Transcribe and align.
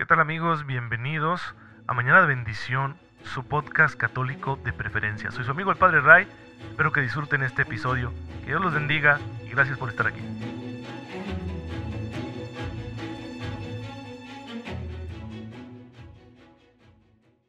¿Qué 0.00 0.06
tal 0.06 0.18
amigos? 0.18 0.64
Bienvenidos 0.64 1.42
a 1.86 1.92
Mañana 1.92 2.22
de 2.22 2.28
Bendición, 2.28 2.96
su 3.22 3.44
podcast 3.44 3.96
católico 3.96 4.58
de 4.64 4.72
preferencia. 4.72 5.30
Soy 5.30 5.44
su 5.44 5.50
amigo 5.50 5.70
el 5.70 5.76
Padre 5.76 6.00
Ray, 6.00 6.26
espero 6.70 6.90
que 6.90 7.02
disfruten 7.02 7.42
este 7.42 7.62
episodio, 7.62 8.10
que 8.40 8.46
Dios 8.46 8.62
los 8.62 8.72
bendiga 8.72 9.20
y 9.44 9.50
gracias 9.50 9.76
por 9.76 9.90
estar 9.90 10.06
aquí. 10.06 10.22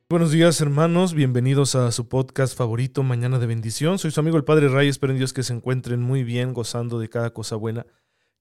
Buenos 0.09 0.31
días 0.31 0.59
hermanos, 0.59 1.13
bienvenidos 1.13 1.75
a 1.75 1.89
su 1.93 2.09
podcast 2.09 2.57
favorito 2.57 3.01
Mañana 3.01 3.39
de 3.39 3.47
Bendición. 3.47 3.97
Soy 3.97 4.11
su 4.11 4.19
amigo 4.19 4.35
el 4.35 4.43
Padre 4.43 4.67
Ray, 4.67 4.89
espero 4.89 5.13
en 5.13 5.19
Dios 5.19 5.31
que 5.31 5.43
se 5.43 5.53
encuentren 5.53 6.01
muy 6.01 6.25
bien, 6.25 6.51
gozando 6.51 6.99
de 6.99 7.07
cada 7.07 7.29
cosa 7.29 7.55
buena 7.55 7.85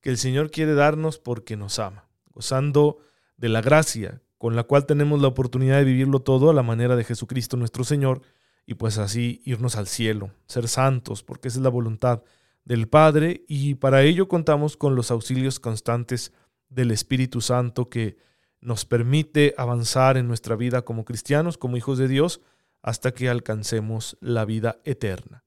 que 0.01 0.11
el 0.11 0.19
Señor 0.19 0.51
quiere 0.51 0.75
darnos 0.75 1.21
porque 1.21 1.57
nos 1.57 1.79
ama, 1.79 2.09
gozando 2.33 3.05
de 3.41 3.49
la 3.49 3.63
gracia 3.63 4.23
con 4.37 4.55
la 4.55 4.65
cual 4.65 4.87
tenemos 4.87 5.21
la 5.21 5.29
oportunidad 5.29 5.79
de 5.79 5.85
vivirlo 5.85 6.21
todo 6.21 6.51
a 6.51 6.55
la 6.55 6.63
manera 6.63 6.95
de 6.95 7.05
Jesucristo 7.05 7.57
nuestro 7.57 7.85
Señor 7.85 8.21
y 8.67 8.75
pues 8.75 8.99
así 8.99 9.41
irnos 9.45 9.77
al 9.77 9.87
cielo, 9.87 10.31
ser 10.47 10.69
santos, 10.69 11.23
porque 11.23 11.49
esa 11.49 11.59
es 11.59 11.63
la 11.63 11.71
voluntad 11.71 12.23
del 12.65 12.87
Padre 12.87 13.45
y 13.49 13.75
para 13.75 14.03
ello 14.03 14.29
contamos 14.29 14.77
con 14.77 14.95
los 14.95 15.11
auxilios 15.11 15.59
constantes 15.59 16.33
del 16.69 16.91
Espíritu 16.91 17.41
Santo 17.41 17.89
que 17.89 18.19
nos 18.61 18.85
permite 18.85 19.55
avanzar 19.57 20.19
en 20.19 20.29
nuestra 20.29 20.55
vida 20.55 20.83
como 20.83 21.07
cristianos, 21.07 21.57
como 21.57 21.79
hijos 21.79 21.97
de 21.99 22.09
Dios, 22.09 22.43
hasta 22.83 23.13
que 23.13 23.31
alcancemos 23.31 24.19
la 24.21 24.45
vida 24.45 24.81
eterna. 24.85 25.45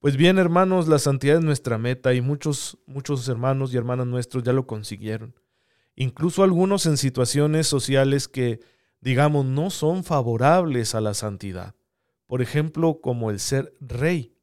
Pues 0.00 0.16
bien, 0.16 0.38
hermanos, 0.38 0.88
la 0.88 0.98
santidad 0.98 1.38
es 1.38 1.44
nuestra 1.44 1.78
meta 1.78 2.12
y 2.14 2.20
muchos, 2.20 2.78
muchos 2.86 3.28
hermanos 3.28 3.72
y 3.72 3.76
hermanas 3.76 4.08
nuestros 4.08 4.42
ya 4.42 4.52
lo 4.52 4.66
consiguieron 4.66 5.34
incluso 5.96 6.42
algunos 6.42 6.86
en 6.86 6.96
situaciones 6.96 7.66
sociales 7.66 8.28
que, 8.28 8.60
digamos, 9.00 9.44
no 9.44 9.70
son 9.70 10.04
favorables 10.04 10.94
a 10.94 11.00
la 11.00 11.14
santidad. 11.14 11.74
Por 12.26 12.42
ejemplo, 12.42 13.00
como 13.00 13.30
el 13.30 13.40
ser 13.40 13.74
rey. 13.80 14.34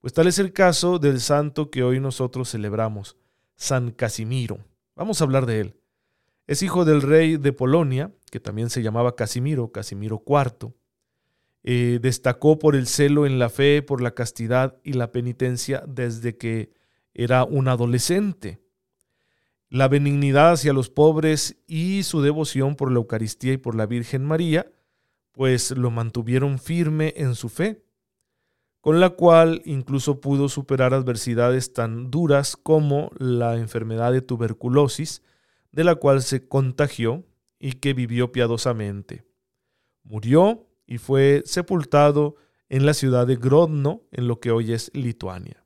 Pues 0.00 0.12
tal 0.12 0.26
es 0.26 0.38
el 0.38 0.52
caso 0.52 0.98
del 0.98 1.20
santo 1.20 1.70
que 1.70 1.82
hoy 1.82 2.00
nosotros 2.00 2.50
celebramos, 2.50 3.16
San 3.56 3.92
Casimiro. 3.92 4.58
Vamos 4.96 5.20
a 5.20 5.24
hablar 5.24 5.46
de 5.46 5.60
él. 5.60 5.76
Es 6.46 6.62
hijo 6.62 6.84
del 6.84 7.02
rey 7.02 7.36
de 7.36 7.52
Polonia, 7.52 8.12
que 8.30 8.40
también 8.40 8.68
se 8.68 8.82
llamaba 8.82 9.14
Casimiro, 9.14 9.70
Casimiro 9.70 10.22
IV. 10.26 10.74
Eh, 11.64 12.00
destacó 12.02 12.58
por 12.58 12.74
el 12.74 12.88
celo 12.88 13.24
en 13.24 13.38
la 13.38 13.48
fe, 13.48 13.82
por 13.82 14.02
la 14.02 14.14
castidad 14.14 14.76
y 14.82 14.94
la 14.94 15.12
penitencia 15.12 15.84
desde 15.86 16.36
que 16.36 16.72
era 17.14 17.44
un 17.44 17.68
adolescente 17.68 18.61
la 19.72 19.88
benignidad 19.88 20.52
hacia 20.52 20.74
los 20.74 20.90
pobres 20.90 21.56
y 21.66 22.02
su 22.02 22.20
devoción 22.20 22.76
por 22.76 22.92
la 22.92 22.98
Eucaristía 22.98 23.54
y 23.54 23.56
por 23.56 23.74
la 23.74 23.86
Virgen 23.86 24.22
María, 24.22 24.70
pues 25.32 25.70
lo 25.70 25.90
mantuvieron 25.90 26.58
firme 26.58 27.14
en 27.16 27.34
su 27.34 27.48
fe, 27.48 27.82
con 28.82 29.00
la 29.00 29.08
cual 29.08 29.62
incluso 29.64 30.20
pudo 30.20 30.50
superar 30.50 30.92
adversidades 30.92 31.72
tan 31.72 32.10
duras 32.10 32.54
como 32.54 33.12
la 33.16 33.56
enfermedad 33.56 34.12
de 34.12 34.20
tuberculosis, 34.20 35.22
de 35.70 35.84
la 35.84 35.94
cual 35.94 36.20
se 36.20 36.46
contagió 36.46 37.24
y 37.58 37.72
que 37.72 37.94
vivió 37.94 38.30
piadosamente. 38.30 39.24
Murió 40.02 40.66
y 40.86 40.98
fue 40.98 41.44
sepultado 41.46 42.36
en 42.68 42.84
la 42.84 42.92
ciudad 42.92 43.26
de 43.26 43.36
Grodno, 43.36 44.02
en 44.10 44.28
lo 44.28 44.38
que 44.38 44.50
hoy 44.50 44.74
es 44.74 44.90
Lituania. 44.92 45.64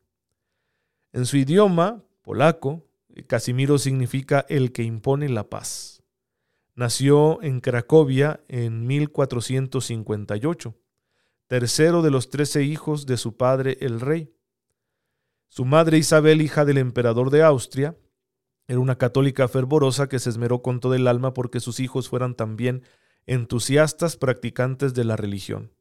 En 1.13 1.27
su 1.27 1.39
idioma, 1.39 2.05
polaco, 2.23 2.86
Casimiro 3.27 3.79
significa 3.79 4.45
el 4.49 4.73
que 4.73 4.83
impone 4.83 5.29
la 5.29 5.49
paz. 5.49 6.03
Nació 6.75 7.43
en 7.43 7.61
Cracovia 7.61 8.41
en 8.49 8.87
1458, 8.87 10.75
tercero 11.47 12.03
de 12.03 12.11
los 12.11 12.29
trece 12.29 12.65
hijos 12.65 13.07
de 13.07 13.17
su 13.17 13.37
padre 13.37 13.79
el 13.81 14.01
rey. 14.01 14.35
Su 15.49 15.65
madre 15.65 15.97
Isabel, 15.97 16.43
hija 16.43 16.65
del 16.65 16.77
emperador 16.79 17.31
de 17.31 17.43
Austria, 17.43 17.97
era 18.69 18.81
una 18.81 18.99
católica 18.99 19.49
fervorosa 19.49 20.09
que 20.09 20.19
se 20.19 20.29
esmeró 20.29 20.61
con 20.61 20.81
todo 20.81 20.95
el 20.95 21.07
alma 21.07 21.33
porque 21.33 21.61
sus 21.61 21.81
hijos 21.81 22.09
fueran 22.09 22.35
también 22.35 22.83
entusiastas 23.25 24.17
practicantes 24.17 24.93
de 24.93 25.05
la 25.05 25.17
religión. 25.17 25.73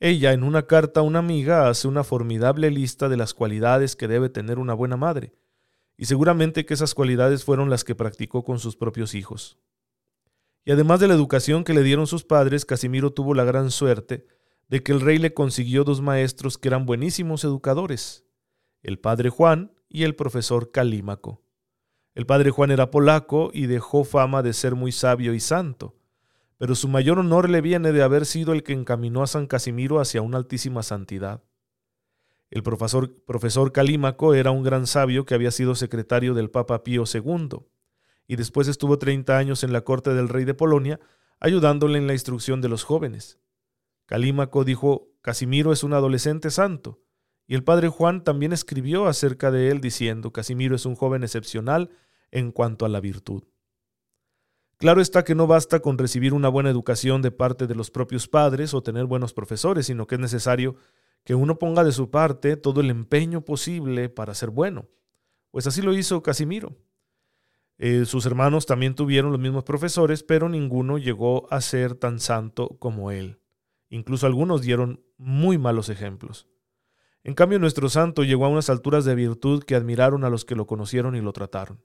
Ella, 0.00 0.32
en 0.32 0.42
una 0.42 0.66
carta 0.66 1.00
a 1.00 1.02
una 1.02 1.18
amiga, 1.18 1.68
hace 1.68 1.86
una 1.86 2.04
formidable 2.04 2.70
lista 2.70 3.08
de 3.08 3.16
las 3.16 3.34
cualidades 3.34 3.96
que 3.96 4.08
debe 4.08 4.28
tener 4.28 4.58
una 4.58 4.74
buena 4.74 4.96
madre, 4.96 5.34
y 6.00 6.06
seguramente 6.06 6.64
que 6.64 6.72
esas 6.72 6.94
cualidades 6.94 7.44
fueron 7.44 7.68
las 7.68 7.84
que 7.84 7.94
practicó 7.94 8.42
con 8.42 8.58
sus 8.58 8.74
propios 8.74 9.14
hijos. 9.14 9.58
Y 10.64 10.72
además 10.72 10.98
de 10.98 11.08
la 11.08 11.12
educación 11.12 11.62
que 11.62 11.74
le 11.74 11.82
dieron 11.82 12.06
sus 12.06 12.24
padres, 12.24 12.64
Casimiro 12.64 13.12
tuvo 13.12 13.34
la 13.34 13.44
gran 13.44 13.70
suerte 13.70 14.26
de 14.68 14.82
que 14.82 14.92
el 14.92 15.02
rey 15.02 15.18
le 15.18 15.34
consiguió 15.34 15.84
dos 15.84 16.00
maestros 16.00 16.56
que 16.56 16.68
eran 16.68 16.86
buenísimos 16.86 17.44
educadores, 17.44 18.24
el 18.82 18.98
padre 18.98 19.28
Juan 19.28 19.74
y 19.90 20.04
el 20.04 20.14
profesor 20.14 20.70
Calímaco. 20.72 21.42
El 22.14 22.24
padre 22.24 22.50
Juan 22.50 22.70
era 22.70 22.90
polaco 22.90 23.50
y 23.52 23.66
dejó 23.66 24.04
fama 24.04 24.42
de 24.42 24.54
ser 24.54 24.76
muy 24.76 24.92
sabio 24.92 25.34
y 25.34 25.40
santo, 25.40 25.98
pero 26.56 26.76
su 26.76 26.88
mayor 26.88 27.18
honor 27.18 27.50
le 27.50 27.60
viene 27.60 27.92
de 27.92 28.02
haber 28.02 28.24
sido 28.24 28.54
el 28.54 28.62
que 28.62 28.72
encaminó 28.72 29.22
a 29.22 29.26
San 29.26 29.46
Casimiro 29.46 30.00
hacia 30.00 30.22
una 30.22 30.38
altísima 30.38 30.82
santidad. 30.82 31.42
El 32.50 32.62
profesor, 32.64 33.14
profesor 33.24 33.72
Calímaco 33.72 34.34
era 34.34 34.50
un 34.50 34.64
gran 34.64 34.86
sabio 34.86 35.24
que 35.24 35.34
había 35.34 35.52
sido 35.52 35.76
secretario 35.76 36.34
del 36.34 36.50
Papa 36.50 36.82
Pío 36.82 37.04
II, 37.12 37.60
y 38.26 38.36
después 38.36 38.66
estuvo 38.66 38.98
30 38.98 39.38
años 39.38 39.62
en 39.62 39.72
la 39.72 39.82
corte 39.82 40.14
del 40.14 40.28
rey 40.28 40.44
de 40.44 40.54
Polonia, 40.54 41.00
ayudándole 41.38 41.98
en 41.98 42.06
la 42.06 42.12
instrucción 42.12 42.60
de 42.60 42.68
los 42.68 42.84
jóvenes. 42.84 43.38
Calímaco 44.06 44.64
dijo, 44.64 45.12
Casimiro 45.22 45.72
es 45.72 45.84
un 45.84 45.92
adolescente 45.92 46.50
santo, 46.50 47.00
y 47.46 47.54
el 47.54 47.62
padre 47.62 47.88
Juan 47.88 48.24
también 48.24 48.52
escribió 48.52 49.06
acerca 49.06 49.50
de 49.50 49.70
él 49.70 49.80
diciendo, 49.80 50.32
Casimiro 50.32 50.74
es 50.74 50.86
un 50.86 50.96
joven 50.96 51.22
excepcional 51.22 51.90
en 52.32 52.50
cuanto 52.50 52.84
a 52.84 52.88
la 52.88 53.00
virtud. 53.00 53.44
Claro 54.76 55.00
está 55.00 55.24
que 55.24 55.34
no 55.34 55.46
basta 55.46 55.80
con 55.80 55.98
recibir 55.98 56.32
una 56.32 56.48
buena 56.48 56.70
educación 56.70 57.22
de 57.22 57.30
parte 57.30 57.66
de 57.66 57.74
los 57.74 57.90
propios 57.90 58.28
padres 58.28 58.72
o 58.72 58.82
tener 58.82 59.04
buenos 59.04 59.34
profesores, 59.34 59.86
sino 59.86 60.06
que 60.06 60.14
es 60.14 60.20
necesario 60.20 60.76
que 61.24 61.34
uno 61.34 61.58
ponga 61.58 61.84
de 61.84 61.92
su 61.92 62.10
parte 62.10 62.56
todo 62.56 62.80
el 62.80 62.90
empeño 62.90 63.42
posible 63.44 64.08
para 64.08 64.34
ser 64.34 64.50
bueno. 64.50 64.88
Pues 65.50 65.66
así 65.66 65.82
lo 65.82 65.94
hizo 65.94 66.22
Casimiro. 66.22 66.76
Eh, 67.78 68.04
sus 68.04 68.26
hermanos 68.26 68.66
también 68.66 68.94
tuvieron 68.94 69.32
los 69.32 69.40
mismos 69.40 69.64
profesores, 69.64 70.22
pero 70.22 70.48
ninguno 70.48 70.98
llegó 70.98 71.50
a 71.52 71.60
ser 71.60 71.94
tan 71.94 72.20
santo 72.20 72.76
como 72.78 73.10
él. 73.10 73.40
Incluso 73.88 74.26
algunos 74.26 74.62
dieron 74.62 75.02
muy 75.16 75.58
malos 75.58 75.88
ejemplos. 75.88 76.46
En 77.22 77.34
cambio, 77.34 77.58
nuestro 77.58 77.88
santo 77.88 78.22
llegó 78.22 78.46
a 78.46 78.48
unas 78.48 78.70
alturas 78.70 79.04
de 79.04 79.14
virtud 79.14 79.62
que 79.64 79.74
admiraron 79.74 80.24
a 80.24 80.30
los 80.30 80.44
que 80.44 80.54
lo 80.54 80.66
conocieron 80.66 81.16
y 81.16 81.20
lo 81.20 81.32
trataron. 81.32 81.82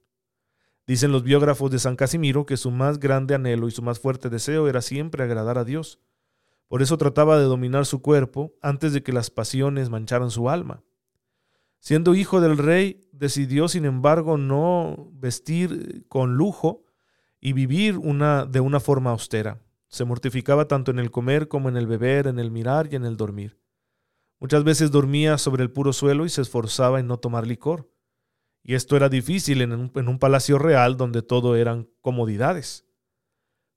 Dicen 0.88 1.12
los 1.12 1.24
biógrafos 1.24 1.72
de 1.72 1.80
San 1.80 1.96
Casimiro 1.96 2.46
que 2.46 2.58
su 2.58 2.72
más 2.72 3.00
grande 3.00 3.34
anhelo 3.34 3.68
y 3.68 3.72
su 3.72 3.82
más 3.82 4.00
fuerte 4.00 4.30
deseo 4.30 4.68
era 4.68 4.82
siempre 4.82 5.24
agradar 5.24 5.58
a 5.58 5.64
Dios 5.64 6.00
por 6.68 6.82
eso 6.82 6.98
trataba 6.98 7.38
de 7.38 7.46
dominar 7.46 7.86
su 7.86 8.02
cuerpo 8.02 8.54
antes 8.62 8.94
de 8.94 9.04
que 9.04 9.14
las 9.14 9.30
pasiones 9.30 9.90
mancharan 9.90 10.32
su 10.32 10.50
alma. 10.50 10.84
Siendo 11.80 12.16
hijo 12.16 12.42
del 12.42 12.58
rey, 12.58 13.02
decidió, 13.12 13.68
sin 13.68 13.86
embargo, 13.86 14.38
no 14.38 15.10
vestir 15.14 16.06
con 16.08 16.36
lujo 16.36 16.84
y 17.40 17.54
vivir 17.54 18.00
de 18.00 18.60
una 18.60 18.80
forma 18.80 19.12
austera. 19.12 19.62
Se 19.88 20.04
mortificaba 20.04 20.68
tanto 20.68 20.90
en 20.90 20.98
el 20.98 21.12
comer 21.12 21.48
como 21.48 21.70
en 21.70 21.78
el 21.78 21.86
beber, 21.86 22.26
en 22.26 22.40
el 22.40 22.50
mirar 22.50 22.90
y 22.92 22.96
en 22.96 23.06
el 23.06 23.18
dormir. 23.18 23.60
Muchas 24.40 24.64
veces 24.64 24.92
dormía 24.92 25.38
sobre 25.38 25.64
el 25.64 25.72
puro 25.72 25.94
suelo 25.94 26.26
y 26.26 26.30
se 26.30 26.42
esforzaba 26.42 27.00
en 27.00 27.08
no 27.08 27.18
tomar 27.18 27.46
licor. 27.46 27.90
Y 28.64 28.74
esto 28.74 28.98
era 28.98 29.10
difícil 29.10 29.62
en 29.62 29.72
un, 29.72 29.92
en 29.96 30.08
un 30.08 30.18
palacio 30.18 30.58
real 30.58 30.98
donde 30.98 31.22
todo 31.22 31.56
eran 31.56 31.88
comodidades. 32.02 32.85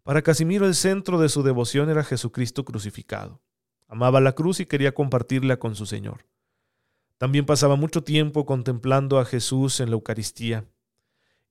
Para 0.09 0.23
Casimiro 0.23 0.65
el 0.65 0.75
centro 0.75 1.21
de 1.21 1.28
su 1.28 1.43
devoción 1.43 1.91
era 1.91 2.03
Jesucristo 2.03 2.65
crucificado. 2.65 3.43
Amaba 3.89 4.22
la 4.22 4.33
cruz 4.33 4.59
y 4.59 4.65
quería 4.65 4.95
compartirla 4.95 5.59
con 5.59 5.75
su 5.75 5.84
Señor. 5.84 6.25
También 7.19 7.45
pasaba 7.45 7.77
mucho 7.77 8.03
tiempo 8.03 8.47
contemplando 8.47 9.19
a 9.19 9.27
Jesús 9.27 9.81
en 9.81 9.91
la 9.91 9.97
Eucaristía, 9.97 10.65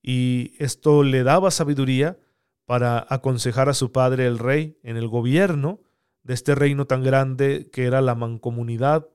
y 0.01 0.55
esto 0.57 1.03
le 1.03 1.21
daba 1.21 1.51
sabiduría 1.51 2.17
para 2.65 3.05
aconsejar 3.11 3.69
a 3.69 3.75
su 3.75 3.91
padre 3.91 4.25
el 4.25 4.39
rey 4.39 4.79
en 4.81 4.97
el 4.97 5.07
gobierno 5.07 5.79
de 6.23 6.33
este 6.33 6.55
reino 6.55 6.87
tan 6.87 7.03
grande 7.03 7.69
que 7.71 7.85
era 7.85 8.01
la 8.01 8.15
mancomunidad 8.15 9.07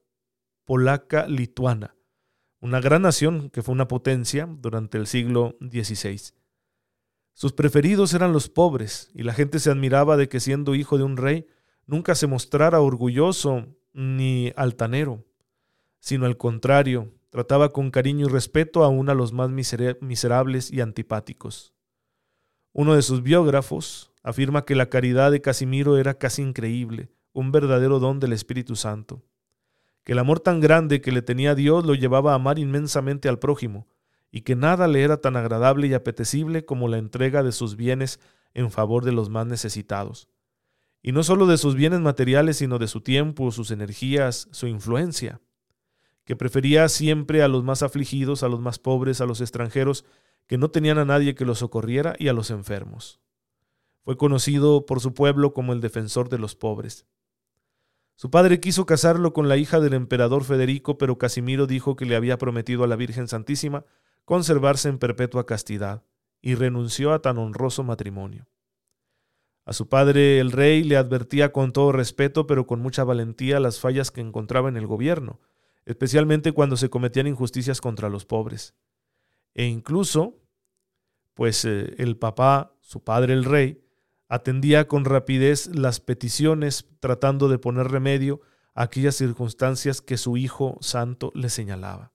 polaca 0.65 1.27
lituana, 1.27 1.97
una 2.61 2.81
gran 2.81 3.03
nación 3.03 3.51
que 3.51 3.65
fue 3.65 3.73
una 3.73 3.89
potencia 3.89 4.49
durante 4.49 4.99
el 4.99 5.09
siglo 5.09 5.57
XVI. 5.61 6.42
Sus 7.35 7.53
preferidos 7.53 8.15
eran 8.15 8.33
los 8.33 8.49
pobres, 8.49 9.11
y 9.15 9.23
la 9.23 9.33
gente 9.33 9.59
se 9.59 9.71
admiraba 9.71 10.17
de 10.17 10.29
que 10.29 10.41
siendo 10.41 10.75
hijo 10.75 10.99
de 10.99 11.05
un 11.05 11.17
rey, 11.17 11.47
nunca 11.87 12.15
se 12.15 12.27
mostrara 12.27 12.81
orgulloso 12.81 13.67
ni 13.93 14.53
altanero, 14.57 15.25
sino 15.99 16.27
al 16.27 16.37
contrario, 16.37 17.13
trataba 17.31 17.71
con 17.71 17.91
cariño 17.91 18.27
y 18.27 18.31
respeto 18.31 18.85
aún 18.85 19.09
a 19.09 19.15
los 19.15 19.33
más 19.33 19.51
miserables 19.51 20.71
y 20.71 20.81
antipáticos. 20.81 21.73
Uno 22.73 22.95
de 22.95 23.03
sus 23.03 23.23
biógrafos 23.23 24.13
afirma 24.23 24.65
que 24.65 24.75
la 24.75 24.89
caridad 24.89 25.31
de 25.31 25.41
Casimiro 25.41 25.97
era 25.97 26.15
casi 26.15 26.43
increíble, 26.43 27.11
un 27.33 27.53
verdadero 27.53 27.99
don 27.99 28.21
del 28.21 28.33
Espíritu 28.33 28.77
Santo, 28.77 29.23
que 30.05 30.13
el 30.13 30.19
amor 30.19 30.41
tan 30.41 30.61
grande 30.61 31.01
que 31.01 31.13
le 31.13 31.23
tenía 31.23 31.55
Dios 31.55 31.85
lo 31.85 31.95
llevaba 31.95 32.33
a 32.33 32.37
amar 32.37 32.59
inmensamente 32.59 33.29
al 33.29 33.39
prójimo, 33.39 33.87
y 34.33 34.41
que 34.41 34.57
nada 34.57 34.89
le 34.89 35.03
era 35.03 35.19
tan 35.19 35.37
agradable 35.37 35.87
y 35.87 35.95
apetecible 35.95 36.65
como 36.65 36.89
la 36.89 36.97
entrega 36.97 37.43
de 37.43 37.53
sus 37.53 37.77
bienes 37.77 38.19
en 38.55 38.71
favor 38.71 39.05
de 39.05 39.13
los 39.13 39.29
más 39.29 39.47
necesitados. 39.47 40.29
Y 41.03 41.13
no 41.13 41.23
solo 41.23 41.47
de 41.47 41.59
sus 41.59 41.75
bienes 41.75 42.01
materiales, 42.01 42.57
sino 42.57 42.79
de 42.79 42.89
su 42.89 43.03
tiempo, 43.03 43.53
sus 43.53 43.71
energías, 43.71 44.49
su 44.51 44.67
influencia, 44.67 45.43
que 46.25 46.35
prefería 46.35 46.89
siempre 46.89 47.43
a 47.43 47.49
los 47.49 47.63
más 47.63 47.83
afligidos, 47.83 48.43
a 48.43 48.49
los 48.49 48.61
más 48.61 48.79
pobres, 48.79 49.21
a 49.21 49.27
los 49.27 49.43
extranjeros, 49.43 50.07
que 50.47 50.57
no 50.57 50.71
tenían 50.71 50.99
a 50.99 51.05
nadie 51.05 51.35
que 51.35 51.45
los 51.45 51.59
socorriera, 51.59 52.15
y 52.19 52.29
a 52.29 52.33
los 52.33 52.51
enfermos. 52.51 53.21
Fue 54.03 54.17
conocido 54.17 54.87
por 54.87 55.01
su 55.01 55.13
pueblo 55.13 55.53
como 55.53 55.75
el 55.75 55.81
defensor 55.81 56.29
de 56.31 56.39
los 56.39 56.57
pobres. 56.57 57.07
Su 58.15 58.31
padre 58.31 58.61
quiso 58.61 58.87
casarlo 58.87 59.33
con 59.33 59.49
la 59.49 59.57
hija 59.57 59.79
del 59.81 59.95
emperador 59.95 60.45
Federico, 60.45 60.97
pero 60.97 61.19
Casimiro 61.19 61.67
dijo 61.67 61.97
que 61.97 62.07
le 62.07 62.17
había 62.17 62.39
prometido 62.39 62.85
a 62.85 62.87
la 62.87 62.97
Virgen 62.97 63.29
Santísima 63.29 63.85
conservarse 64.25 64.89
en 64.89 64.99
perpetua 64.99 65.47
castidad, 65.47 66.05
y 66.43 66.57
renunció 66.57 67.13
a 67.13 67.23
tan 67.23 67.39
honroso 67.39 67.85
matrimonio. 67.85 68.49
A 69.65 69.73
su 69.73 69.89
padre 69.89 70.41
el 70.41 70.51
rey 70.51 70.83
le 70.83 70.97
advertía 70.97 71.53
con 71.53 71.73
todo 71.73 71.93
respeto, 71.93 72.49
pero 72.49 72.67
con 72.67 72.81
mucha 72.81 73.05
valentía, 73.05 73.61
las 73.61 73.79
fallas 73.79 74.11
que 74.11 74.21
encontraba 74.21 74.69
en 74.69 74.77
el 74.77 74.89
gobierno, 74.89 75.41
especialmente 75.87 76.53
cuando 76.53 76.77
se 76.77 76.91
cometían 76.91 77.29
injusticias 77.29 77.81
contra 77.81 78.09
los 78.09 78.25
pobres. 78.25 78.75
E 79.55 79.67
incluso, 79.67 80.41
pues 81.35 81.65
eh, 81.65 81.95
el 81.99 82.17
papá, 82.17 82.75
su 82.81 83.05
padre 83.05 83.35
el 83.35 83.45
rey, 83.45 83.85
atendía 84.29 84.89
con 84.89 85.05
rapidez 85.05 85.69
las 85.75 86.01
peticiones 86.01 86.89
tratando 86.99 87.49
de 87.49 87.59
poner 87.59 87.89
remedio 87.89 88.41
a 88.75 88.85
aquellas 88.85 89.15
circunstancias 89.15 90.01
que 90.01 90.17
su 90.17 90.37
hijo 90.37 90.79
santo 90.81 91.31
le 91.35 91.51
señalaba. 91.51 92.12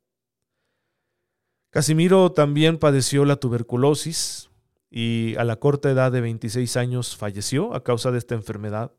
Casimiro 1.77 2.31
también 2.31 2.79
padeció 2.79 3.23
la 3.23 3.35
tuberculosis 3.35 4.49
y 4.89 5.35
a 5.35 5.43
la 5.43 5.57
corta 5.57 5.91
edad 5.91 6.11
de 6.11 6.21
26 6.21 6.75
años 6.75 7.15
falleció 7.15 7.75
a 7.75 7.83
causa 7.83 8.09
de 8.09 8.17
esta 8.17 8.33
enfermedad. 8.33 8.93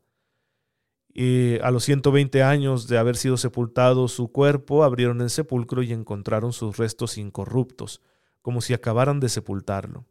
Y 1.13 1.59
a 1.59 1.71
los 1.71 1.83
120 1.83 2.41
años 2.41 2.87
de 2.87 2.97
haber 2.97 3.17
sido 3.17 3.35
sepultado 3.35 4.07
su 4.07 4.31
cuerpo, 4.31 4.85
abrieron 4.85 5.19
el 5.19 5.29
sepulcro 5.29 5.83
y 5.83 5.91
encontraron 5.91 6.53
sus 6.53 6.77
restos 6.77 7.17
incorruptos, 7.17 7.99
como 8.41 8.61
si 8.61 8.73
acabaran 8.73 9.19
de 9.19 9.27
sepultarlo. 9.27 10.05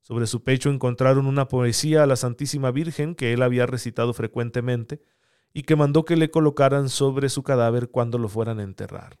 Sobre 0.00 0.28
su 0.28 0.44
pecho 0.44 0.70
encontraron 0.70 1.26
una 1.26 1.48
poesía 1.48 2.04
a 2.04 2.06
la 2.06 2.14
Santísima 2.14 2.70
Virgen 2.70 3.16
que 3.16 3.32
él 3.32 3.42
había 3.42 3.66
recitado 3.66 4.14
frecuentemente 4.14 5.02
y 5.52 5.64
que 5.64 5.74
mandó 5.74 6.04
que 6.04 6.14
le 6.14 6.30
colocaran 6.30 6.88
sobre 6.88 7.28
su 7.30 7.42
cadáver 7.42 7.88
cuando 7.88 8.16
lo 8.16 8.28
fueran 8.28 8.60
a 8.60 8.62
enterrar. 8.62 9.18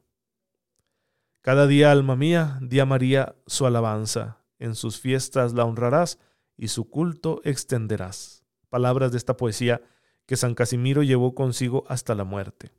Cada 1.42 1.66
día, 1.66 1.90
alma 1.90 2.16
mía, 2.16 2.58
di 2.60 2.80
a 2.80 2.86
María 2.86 3.34
su 3.46 3.64
alabanza, 3.64 4.38
en 4.58 4.74
sus 4.74 5.00
fiestas 5.00 5.54
la 5.54 5.64
honrarás 5.64 6.18
y 6.56 6.68
su 6.68 6.90
culto 6.90 7.40
extenderás. 7.44 8.44
Palabras 8.68 9.10
de 9.10 9.18
esta 9.18 9.38
poesía 9.38 9.80
que 10.26 10.36
San 10.36 10.54
Casimiro 10.54 11.02
llevó 11.02 11.34
consigo 11.34 11.84
hasta 11.88 12.14
la 12.14 12.24
muerte. 12.24 12.72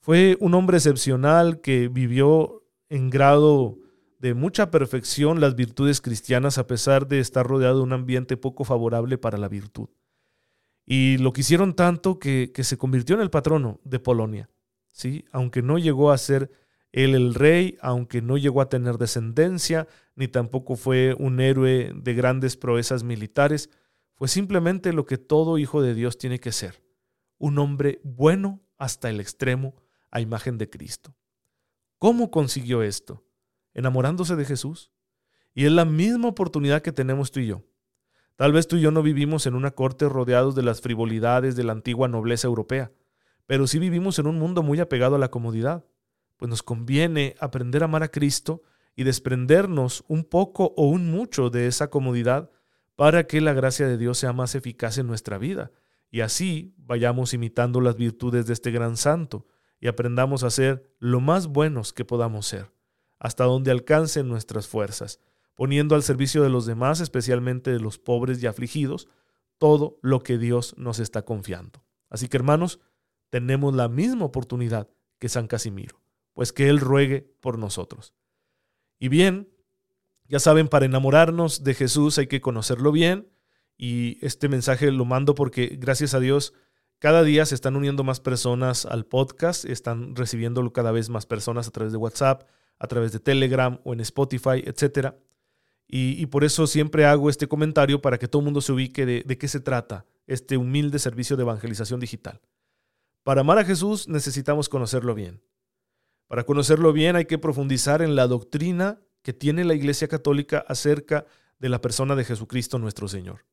Fue 0.00 0.36
un 0.40 0.52
hombre 0.52 0.76
excepcional 0.76 1.62
que 1.62 1.88
vivió 1.88 2.62
en 2.90 3.08
grado 3.08 3.78
de 4.18 4.34
mucha 4.34 4.70
perfección 4.70 5.40
las 5.40 5.54
virtudes 5.54 6.02
cristianas 6.02 6.58
a 6.58 6.66
pesar 6.66 7.08
de 7.08 7.18
estar 7.18 7.46
rodeado 7.46 7.78
de 7.78 7.84
un 7.84 7.94
ambiente 7.94 8.36
poco 8.36 8.64
favorable 8.64 9.16
para 9.16 9.38
la 9.38 9.48
virtud. 9.48 9.88
Y 10.84 11.16
lo 11.16 11.32
quisieron 11.32 11.74
tanto 11.74 12.18
que, 12.18 12.52
que 12.54 12.62
se 12.62 12.76
convirtió 12.76 13.16
en 13.16 13.22
el 13.22 13.30
patrono 13.30 13.80
de 13.84 14.00
Polonia, 14.00 14.50
¿sí? 14.90 15.24
aunque 15.32 15.62
no 15.62 15.78
llegó 15.78 16.12
a 16.12 16.18
ser 16.18 16.50
él 16.94 17.16
el 17.16 17.34
rey, 17.34 17.76
aunque 17.80 18.22
no 18.22 18.38
llegó 18.38 18.60
a 18.60 18.68
tener 18.68 18.98
descendencia, 18.98 19.88
ni 20.14 20.28
tampoco 20.28 20.76
fue 20.76 21.16
un 21.18 21.40
héroe 21.40 21.90
de 21.92 22.14
grandes 22.14 22.56
proezas 22.56 23.02
militares, 23.02 23.68
fue 24.14 24.28
simplemente 24.28 24.92
lo 24.92 25.04
que 25.04 25.18
todo 25.18 25.58
hijo 25.58 25.82
de 25.82 25.92
Dios 25.92 26.18
tiene 26.18 26.38
que 26.38 26.52
ser, 26.52 26.84
un 27.36 27.58
hombre 27.58 28.00
bueno 28.04 28.62
hasta 28.78 29.10
el 29.10 29.18
extremo 29.18 29.74
a 30.12 30.20
imagen 30.20 30.56
de 30.56 30.70
Cristo. 30.70 31.16
¿Cómo 31.98 32.30
consiguió 32.30 32.84
esto? 32.84 33.24
Enamorándose 33.72 34.36
de 34.36 34.44
Jesús. 34.44 34.92
Y 35.52 35.64
es 35.64 35.72
la 35.72 35.84
misma 35.84 36.28
oportunidad 36.28 36.80
que 36.80 36.92
tenemos 36.92 37.32
tú 37.32 37.40
y 37.40 37.48
yo. 37.48 37.64
Tal 38.36 38.52
vez 38.52 38.68
tú 38.68 38.76
y 38.76 38.82
yo 38.82 38.92
no 38.92 39.02
vivimos 39.02 39.46
en 39.46 39.56
una 39.56 39.72
corte 39.72 40.08
rodeados 40.08 40.54
de 40.54 40.62
las 40.62 40.80
frivolidades 40.80 41.56
de 41.56 41.64
la 41.64 41.72
antigua 41.72 42.06
nobleza 42.06 42.46
europea, 42.46 42.92
pero 43.46 43.66
sí 43.66 43.80
vivimos 43.80 44.20
en 44.20 44.28
un 44.28 44.38
mundo 44.38 44.62
muy 44.62 44.78
apegado 44.78 45.16
a 45.16 45.18
la 45.18 45.32
comodidad 45.32 45.84
pues 46.36 46.48
nos 46.48 46.62
conviene 46.62 47.34
aprender 47.40 47.82
a 47.82 47.86
amar 47.86 48.02
a 48.02 48.10
Cristo 48.10 48.62
y 48.96 49.04
desprendernos 49.04 50.04
un 50.08 50.24
poco 50.24 50.72
o 50.76 50.88
un 50.88 51.10
mucho 51.10 51.50
de 51.50 51.66
esa 51.66 51.90
comodidad 51.90 52.50
para 52.96 53.26
que 53.26 53.40
la 53.40 53.52
gracia 53.52 53.88
de 53.88 53.98
Dios 53.98 54.18
sea 54.18 54.32
más 54.32 54.54
eficaz 54.54 54.98
en 54.98 55.06
nuestra 55.06 55.38
vida 55.38 55.72
y 56.10 56.20
así 56.20 56.74
vayamos 56.76 57.34
imitando 57.34 57.80
las 57.80 57.96
virtudes 57.96 58.46
de 58.46 58.52
este 58.52 58.70
gran 58.70 58.96
santo 58.96 59.48
y 59.80 59.88
aprendamos 59.88 60.44
a 60.44 60.50
ser 60.50 60.94
lo 61.00 61.20
más 61.20 61.48
buenos 61.48 61.92
que 61.92 62.04
podamos 62.04 62.46
ser, 62.46 62.70
hasta 63.18 63.44
donde 63.44 63.72
alcancen 63.72 64.28
nuestras 64.28 64.68
fuerzas, 64.68 65.18
poniendo 65.56 65.96
al 65.96 66.04
servicio 66.04 66.42
de 66.44 66.50
los 66.50 66.66
demás, 66.66 67.00
especialmente 67.00 67.72
de 67.72 67.80
los 67.80 67.98
pobres 67.98 68.40
y 68.40 68.46
afligidos, 68.46 69.08
todo 69.58 69.98
lo 70.02 70.22
que 70.22 70.38
Dios 70.38 70.74
nos 70.78 71.00
está 71.00 71.22
confiando. 71.22 71.82
Así 72.08 72.28
que 72.28 72.36
hermanos, 72.36 72.78
tenemos 73.28 73.74
la 73.74 73.88
misma 73.88 74.24
oportunidad 74.24 74.88
que 75.18 75.28
San 75.28 75.48
Casimiro 75.48 76.03
pues 76.34 76.52
que 76.52 76.68
Él 76.68 76.80
ruegue 76.80 77.34
por 77.40 77.58
nosotros. 77.58 78.12
Y 78.98 79.08
bien, 79.08 79.48
ya 80.28 80.38
saben, 80.38 80.68
para 80.68 80.86
enamorarnos 80.86 81.64
de 81.64 81.74
Jesús 81.74 82.18
hay 82.18 82.26
que 82.26 82.40
conocerlo 82.40 82.92
bien 82.92 83.28
y 83.76 84.18
este 84.24 84.48
mensaje 84.48 84.90
lo 84.90 85.04
mando 85.04 85.34
porque 85.34 85.76
gracias 85.80 86.14
a 86.14 86.20
Dios 86.20 86.54
cada 86.98 87.22
día 87.22 87.44
se 87.44 87.54
están 87.54 87.76
uniendo 87.76 88.02
más 88.02 88.20
personas 88.20 88.86
al 88.86 89.04
podcast, 89.04 89.66
están 89.66 90.16
recibiéndolo 90.16 90.72
cada 90.72 90.90
vez 90.90 91.10
más 91.10 91.26
personas 91.26 91.68
a 91.68 91.70
través 91.70 91.92
de 91.92 91.98
WhatsApp, 91.98 92.48
a 92.78 92.86
través 92.86 93.12
de 93.12 93.20
Telegram 93.20 93.78
o 93.84 93.92
en 93.92 94.00
Spotify, 94.00 94.62
etc. 94.64 95.14
Y, 95.86 96.24
por 96.26 96.44
eso 96.44 96.66
siempre 96.66 97.04
hago 97.04 97.28
este 97.28 97.46
comentario 97.46 98.00
para 98.00 98.18
que 98.18 98.26
todo 98.26 98.40
el 98.40 98.46
mundo 98.46 98.62
se 98.62 98.72
ubique 98.72 99.04
de, 99.04 99.22
de 99.22 99.36
qué 99.38 99.48
se 99.48 99.60
trata 99.60 100.06
este 100.26 100.56
humilde 100.56 100.98
servicio 100.98 101.36
de 101.36 101.42
evangelización 101.42 102.00
digital. 102.00 102.40
Para 103.22 103.42
amar 103.42 103.58
a 103.58 103.64
Jesús 103.64 104.08
necesitamos 104.08 104.70
conocerlo 104.70 105.14
bien. 105.14 105.42
Para 106.34 106.46
conocerlo 106.46 106.92
bien 106.92 107.14
hay 107.14 107.26
que 107.26 107.38
profundizar 107.38 108.02
en 108.02 108.16
la 108.16 108.26
doctrina 108.26 108.98
que 109.22 109.32
tiene 109.32 109.62
la 109.62 109.74
Iglesia 109.74 110.08
Católica 110.08 110.64
acerca 110.66 111.26
de 111.60 111.68
la 111.68 111.80
persona 111.80 112.16
de 112.16 112.24
Jesucristo 112.24 112.80
nuestro 112.80 113.06
Señor. 113.06 113.46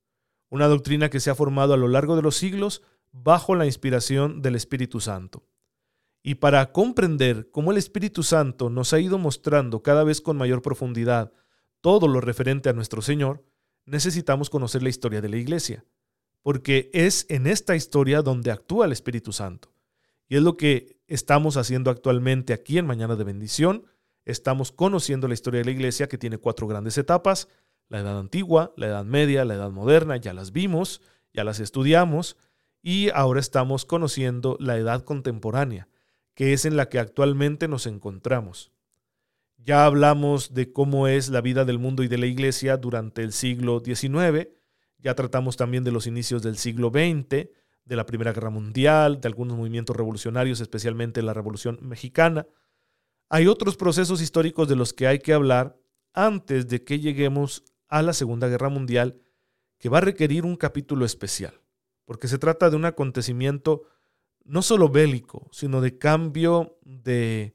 Una 0.49 0.67
doctrina 0.67 1.11
que 1.11 1.19
se 1.19 1.29
ha 1.29 1.35
formado 1.35 1.75
a 1.75 1.77
lo 1.77 1.87
largo 1.87 2.15
de 2.15 2.23
los 2.23 2.37
siglos 2.37 2.81
bajo 3.11 3.53
la 3.53 3.67
inspiración 3.67 4.41
del 4.41 4.55
Espíritu 4.55 4.99
Santo. 4.99 5.43
Y 6.23 6.33
para 6.33 6.71
comprender 6.71 7.51
cómo 7.51 7.71
el 7.71 7.77
Espíritu 7.77 8.23
Santo 8.23 8.71
nos 8.71 8.93
ha 8.93 8.99
ido 8.99 9.19
mostrando 9.19 9.83
cada 9.83 10.03
vez 10.03 10.19
con 10.19 10.37
mayor 10.37 10.63
profundidad 10.63 11.33
todo 11.81 12.07
lo 12.07 12.19
referente 12.19 12.67
a 12.69 12.73
nuestro 12.73 13.03
Señor, 13.03 13.45
necesitamos 13.85 14.49
conocer 14.49 14.81
la 14.81 14.89
historia 14.89 15.21
de 15.21 15.29
la 15.29 15.37
Iglesia, 15.37 15.85
porque 16.41 16.89
es 16.93 17.27
en 17.29 17.45
esta 17.45 17.75
historia 17.75 18.23
donde 18.23 18.49
actúa 18.49 18.87
el 18.87 18.91
Espíritu 18.91 19.33
Santo. 19.33 19.71
Y 20.27 20.37
es 20.37 20.41
lo 20.41 20.57
que 20.57 21.00
estamos 21.11 21.57
haciendo 21.57 21.91
actualmente 21.91 22.53
aquí 22.53 22.77
en 22.77 22.85
Mañana 22.85 23.17
de 23.17 23.25
Bendición. 23.25 23.83
Estamos 24.23 24.71
conociendo 24.71 25.27
la 25.27 25.33
historia 25.33 25.59
de 25.59 25.65
la 25.65 25.71
iglesia 25.71 26.07
que 26.07 26.17
tiene 26.17 26.37
cuatro 26.37 26.67
grandes 26.67 26.97
etapas. 26.97 27.49
La 27.89 27.99
edad 27.99 28.17
antigua, 28.17 28.73
la 28.77 28.87
edad 28.87 29.03
media, 29.03 29.43
la 29.43 29.55
edad 29.55 29.71
moderna, 29.71 30.15
ya 30.15 30.33
las 30.33 30.53
vimos, 30.53 31.01
ya 31.33 31.43
las 31.43 31.59
estudiamos. 31.59 32.37
Y 32.81 33.09
ahora 33.09 33.41
estamos 33.41 33.83
conociendo 33.85 34.55
la 34.61 34.77
edad 34.77 35.03
contemporánea, 35.03 35.89
que 36.33 36.53
es 36.53 36.63
en 36.63 36.77
la 36.77 36.87
que 36.87 36.97
actualmente 36.97 37.67
nos 37.67 37.87
encontramos. 37.87 38.71
Ya 39.57 39.85
hablamos 39.85 40.53
de 40.53 40.71
cómo 40.71 41.09
es 41.09 41.27
la 41.27 41.41
vida 41.41 41.65
del 41.65 41.77
mundo 41.77 42.03
y 42.03 42.07
de 42.07 42.19
la 42.19 42.25
iglesia 42.25 42.77
durante 42.77 43.21
el 43.21 43.33
siglo 43.33 43.81
XIX, 43.83 44.47
ya 44.97 45.13
tratamos 45.13 45.57
también 45.57 45.83
de 45.83 45.91
los 45.91 46.07
inicios 46.07 46.41
del 46.41 46.57
siglo 46.57 46.89
XX, 46.89 47.49
de 47.91 47.97
la 47.97 48.05
Primera 48.05 48.31
Guerra 48.31 48.49
Mundial, 48.49 49.19
de 49.19 49.27
algunos 49.27 49.57
movimientos 49.57 49.93
revolucionarios, 49.93 50.61
especialmente 50.61 51.21
la 51.21 51.33
Revolución 51.33 51.77
Mexicana. 51.81 52.47
Hay 53.27 53.47
otros 53.47 53.75
procesos 53.75 54.21
históricos 54.21 54.69
de 54.69 54.77
los 54.77 54.93
que 54.93 55.07
hay 55.07 55.19
que 55.19 55.33
hablar 55.33 55.77
antes 56.13 56.69
de 56.69 56.85
que 56.85 57.01
lleguemos 57.01 57.65
a 57.89 58.01
la 58.01 58.13
Segunda 58.13 58.47
Guerra 58.47 58.69
Mundial, 58.69 59.19
que 59.77 59.89
va 59.89 59.97
a 59.97 60.01
requerir 60.01 60.45
un 60.45 60.55
capítulo 60.55 61.03
especial, 61.03 61.59
porque 62.05 62.29
se 62.29 62.37
trata 62.37 62.69
de 62.69 62.77
un 62.77 62.85
acontecimiento 62.85 63.81
no 64.45 64.61
solo 64.61 64.87
bélico, 64.87 65.49
sino 65.51 65.81
de 65.81 65.97
cambio 65.97 66.79
de, 66.85 67.53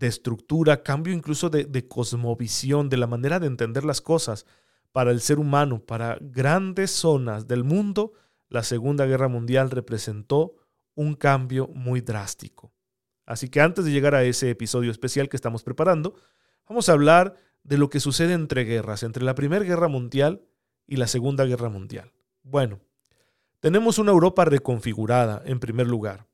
estructura, 0.00 0.82
cambio 0.82 1.12
incluso 1.12 1.50
de 1.50 1.88
cosmovisión, 1.88 2.88
de 2.88 2.96
la 2.96 3.06
manera 3.06 3.38
de 3.38 3.48
entender 3.48 3.84
las 3.84 4.00
cosas, 4.00 4.46
para 4.92 5.10
el 5.10 5.20
ser 5.20 5.38
humano, 5.38 5.84
para 5.84 6.16
grandes 6.22 6.90
zonas 6.90 7.46
del 7.46 7.64
mundo, 7.64 8.14
la 8.48 8.62
Segunda 8.62 9.06
Guerra 9.06 9.28
Mundial 9.28 9.70
representó 9.70 10.54
un 10.94 11.14
cambio 11.14 11.68
muy 11.68 12.00
drástico. 12.00 12.72
Así 13.26 13.48
que 13.48 13.60
antes 13.60 13.84
de 13.84 13.92
llegar 13.92 14.14
a 14.14 14.24
ese 14.24 14.50
episodio 14.50 14.90
especial 14.90 15.28
que 15.28 15.36
estamos 15.36 15.62
preparando, 15.62 16.14
vamos 16.68 16.88
a 16.88 16.92
hablar 16.92 17.34
de 17.62 17.76
lo 17.76 17.90
que 17.90 18.00
sucede 18.00 18.32
entre 18.32 18.64
guerras, 18.64 19.02
entre 19.02 19.24
la 19.24 19.34
Primera 19.34 19.64
Guerra 19.64 19.88
Mundial 19.88 20.42
y 20.86 20.96
la 20.96 21.06
Segunda 21.06 21.44
Guerra 21.44 21.68
Mundial. 21.68 22.12
Bueno, 22.42 22.80
tenemos 23.60 23.98
una 23.98 24.12
Europa 24.12 24.44
reconfigurada, 24.44 25.42
en 25.44 25.60
primer 25.60 25.86
lugar. 25.86 26.26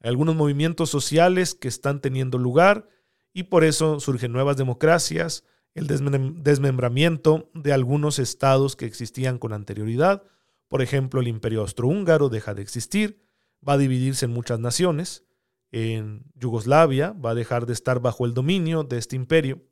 Hay 0.00 0.10
algunos 0.10 0.34
movimientos 0.34 0.90
sociales 0.90 1.54
que 1.54 1.68
están 1.68 2.00
teniendo 2.00 2.38
lugar 2.38 2.88
y 3.32 3.44
por 3.44 3.64
eso 3.64 4.00
surgen 4.00 4.32
nuevas 4.32 4.56
democracias, 4.56 5.44
el 5.74 5.86
desmembramiento 5.86 7.50
de 7.54 7.72
algunos 7.72 8.18
estados 8.18 8.76
que 8.76 8.86
existían 8.86 9.38
con 9.38 9.52
anterioridad. 9.52 10.22
Por 10.68 10.82
ejemplo, 10.82 11.20
el 11.20 11.28
imperio 11.28 11.60
austrohúngaro 11.60 12.28
deja 12.28 12.54
de 12.54 12.62
existir, 12.62 13.22
va 13.66 13.74
a 13.74 13.78
dividirse 13.78 14.26
en 14.26 14.32
muchas 14.32 14.58
naciones. 14.60 15.24
En 15.70 16.24
Yugoslavia 16.34 17.12
va 17.12 17.30
a 17.30 17.34
dejar 17.34 17.66
de 17.66 17.72
estar 17.72 18.00
bajo 18.00 18.26
el 18.26 18.34
dominio 18.34 18.84
de 18.84 18.98
este 18.98 19.16
imperio. 19.16 19.62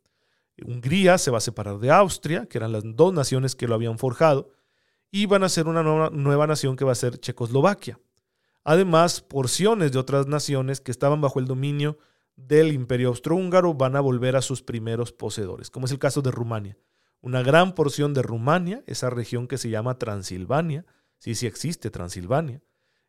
Hungría 0.64 1.18
se 1.18 1.30
va 1.30 1.38
a 1.38 1.42
separar 1.42 1.78
de 1.78 1.90
Austria, 1.90 2.46
que 2.46 2.58
eran 2.58 2.72
las 2.72 2.82
dos 2.84 3.12
naciones 3.12 3.56
que 3.56 3.66
lo 3.66 3.74
habían 3.74 3.98
forjado, 3.98 4.50
y 5.10 5.26
van 5.26 5.42
a 5.42 5.48
ser 5.48 5.66
una 5.66 5.82
nueva, 5.82 6.10
nueva 6.10 6.46
nación 6.46 6.76
que 6.76 6.84
va 6.84 6.92
a 6.92 6.96
ser 6.96 7.18
Checoslovaquia. 7.18 8.00
Además, 8.64 9.20
porciones 9.20 9.92
de 9.92 9.98
otras 9.98 10.26
naciones 10.26 10.80
que 10.80 10.90
estaban 10.90 11.20
bajo 11.20 11.40
el 11.40 11.46
dominio 11.46 11.98
del 12.36 12.72
imperio 12.72 13.08
austrohúngaro 13.08 13.74
van 13.74 13.96
a 13.96 14.00
volver 14.00 14.36
a 14.36 14.42
sus 14.42 14.62
primeros 14.62 15.12
poseedores, 15.12 15.70
como 15.70 15.86
es 15.86 15.92
el 15.92 15.98
caso 15.98 16.22
de 16.22 16.30
Rumania. 16.30 16.78
Una 17.22 17.42
gran 17.42 17.74
porción 17.74 18.14
de 18.14 18.22
Rumania, 18.22 18.82
esa 18.86 19.08
región 19.08 19.46
que 19.48 19.56
se 19.56 19.70
llama 19.70 19.96
Transilvania, 19.96 20.84
sí, 21.18 21.36
sí 21.36 21.46
existe 21.46 21.88
Transilvania, 21.90 22.60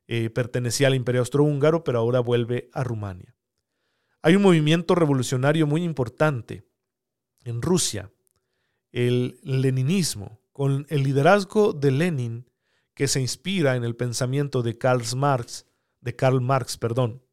eh, 0.08 0.30
pertenecía 0.30 0.88
al 0.88 0.96
imperio 0.96 1.22
austrohúngaro, 1.22 1.84
pero 1.84 1.98
ahora 1.98 2.20
vuelve 2.20 2.70
a 2.74 2.84
Rumania. 2.84 3.36
Hay 4.22 4.36
un 4.36 4.44
movimiento 4.44 4.94
revolucionario 4.94 5.66
muy 5.66 5.84
importante 5.84 6.64
en 7.44 7.62
Rusia, 7.64 8.12
el 8.92 9.40
leninismo, 9.42 10.40
con 10.52 10.86
el 10.90 11.04
liderazgo 11.04 11.74
de 11.74 11.90
Lenin, 11.90 12.50
que 12.94 13.08
se 13.08 13.20
inspira 13.20 13.76
en 13.76 13.84
el 13.84 13.96
pensamiento 13.96 14.62
de 14.62 14.78
Karl 14.78 15.02
Marx, 15.16 15.66
de 16.02 16.16
Karl 16.16 16.40
Marx, 16.40 16.78
perdón, 16.78 17.24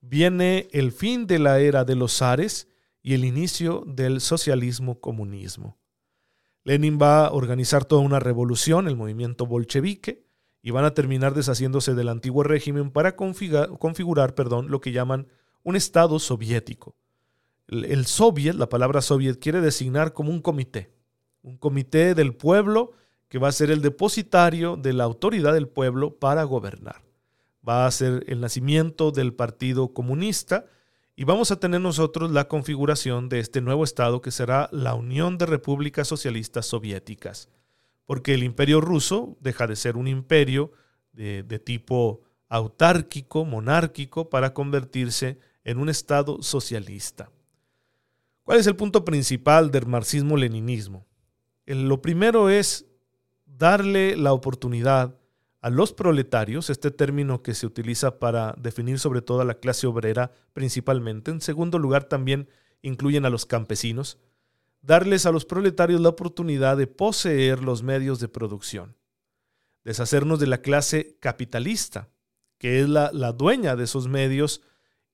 viene 0.00 0.68
el 0.70 0.92
fin 0.92 1.26
de 1.26 1.40
la 1.40 1.58
era 1.58 1.84
de 1.84 1.96
los 1.96 2.16
zares 2.16 2.68
y 3.02 3.14
el 3.14 3.24
inicio 3.24 3.82
del 3.86 4.20
socialismo-comunismo. 4.20 5.79
Lenin 6.70 6.98
va 7.00 7.26
a 7.26 7.32
organizar 7.32 7.84
toda 7.84 8.00
una 8.02 8.20
revolución, 8.20 8.86
el 8.86 8.96
movimiento 8.96 9.44
bolchevique, 9.44 10.24
y 10.62 10.70
van 10.70 10.84
a 10.84 10.94
terminar 10.94 11.34
deshaciéndose 11.34 11.94
del 11.94 12.08
antiguo 12.08 12.42
régimen 12.42 12.90
para 12.90 13.16
configurar, 13.16 14.34
perdón, 14.34 14.70
lo 14.70 14.80
que 14.80 14.92
llaman 14.92 15.26
un 15.62 15.74
Estado 15.74 16.18
soviético. 16.18 16.94
El, 17.66 17.86
el 17.86 18.06
soviet, 18.06 18.54
la 18.54 18.68
palabra 18.68 19.00
soviet, 19.00 19.40
quiere 19.40 19.60
designar 19.60 20.12
como 20.12 20.30
un 20.30 20.40
comité, 20.40 20.92
un 21.42 21.56
comité 21.56 22.14
del 22.14 22.34
pueblo 22.34 22.92
que 23.28 23.38
va 23.38 23.48
a 23.48 23.52
ser 23.52 23.70
el 23.70 23.82
depositario 23.82 24.76
de 24.76 24.92
la 24.92 25.04
autoridad 25.04 25.54
del 25.54 25.68
pueblo 25.68 26.18
para 26.18 26.44
gobernar 26.44 27.10
va 27.66 27.86
a 27.86 27.90
ser 27.90 28.24
el 28.26 28.40
nacimiento 28.40 29.10
del 29.10 29.34
Partido 29.34 29.92
Comunista 29.92 30.66
y 31.20 31.24
vamos 31.24 31.50
a 31.50 31.60
tener 31.60 31.82
nosotros 31.82 32.30
la 32.30 32.48
configuración 32.48 33.28
de 33.28 33.40
este 33.40 33.60
nuevo 33.60 33.84
Estado 33.84 34.22
que 34.22 34.30
será 34.30 34.70
la 34.72 34.94
Unión 34.94 35.36
de 35.36 35.44
Repúblicas 35.44 36.08
Socialistas 36.08 36.64
Soviéticas, 36.64 37.50
porque 38.06 38.32
el 38.32 38.42
imperio 38.42 38.80
ruso 38.80 39.36
deja 39.38 39.66
de 39.66 39.76
ser 39.76 39.98
un 39.98 40.08
imperio 40.08 40.72
de, 41.12 41.42
de 41.42 41.58
tipo 41.58 42.22
autárquico, 42.48 43.44
monárquico, 43.44 44.30
para 44.30 44.54
convertirse 44.54 45.38
en 45.62 45.76
un 45.76 45.90
Estado 45.90 46.40
socialista. 46.40 47.30
¿Cuál 48.42 48.58
es 48.58 48.66
el 48.66 48.76
punto 48.76 49.04
principal 49.04 49.70
del 49.70 49.84
marxismo-leninismo? 49.84 51.04
Lo 51.66 52.00
primero 52.00 52.48
es 52.48 52.86
darle 53.44 54.16
la 54.16 54.32
oportunidad 54.32 55.19
a 55.60 55.68
los 55.68 55.92
proletarios, 55.92 56.70
este 56.70 56.90
término 56.90 57.42
que 57.42 57.54
se 57.54 57.66
utiliza 57.66 58.18
para 58.18 58.54
definir 58.58 58.98
sobre 58.98 59.20
todo 59.20 59.42
a 59.42 59.44
la 59.44 59.58
clase 59.58 59.86
obrera 59.86 60.32
principalmente. 60.54 61.30
En 61.30 61.40
segundo 61.40 61.78
lugar, 61.78 62.04
también 62.04 62.48
incluyen 62.82 63.26
a 63.26 63.30
los 63.30 63.44
campesinos. 63.44 64.18
Darles 64.80 65.26
a 65.26 65.32
los 65.32 65.44
proletarios 65.44 66.00
la 66.00 66.08
oportunidad 66.08 66.78
de 66.78 66.86
poseer 66.86 67.62
los 67.62 67.82
medios 67.82 68.20
de 68.20 68.28
producción. 68.28 68.96
Deshacernos 69.84 70.40
de 70.40 70.46
la 70.46 70.62
clase 70.62 71.18
capitalista, 71.20 72.08
que 72.56 72.80
es 72.80 72.88
la, 72.88 73.10
la 73.12 73.32
dueña 73.32 73.76
de 73.76 73.84
esos 73.84 74.08
medios 74.08 74.62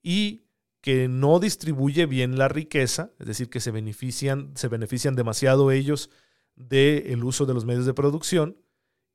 y 0.01 0.45
que 0.81 1.09
no 1.09 1.41
distribuye 1.41 2.07
bien 2.07 2.39
la 2.39 2.47
riqueza, 2.47 3.11
es 3.19 3.27
decir, 3.27 3.51
que 3.51 3.59
se 3.59 3.73
benefician, 3.73 4.53
se 4.55 4.69
benefician 4.69 5.17
demasiado 5.17 5.73
ellos 5.73 6.11
del 6.55 7.25
uso 7.25 7.47
de 7.47 7.55
los 7.55 7.65
medios 7.65 7.87
de 7.87 7.95
producción 7.95 8.57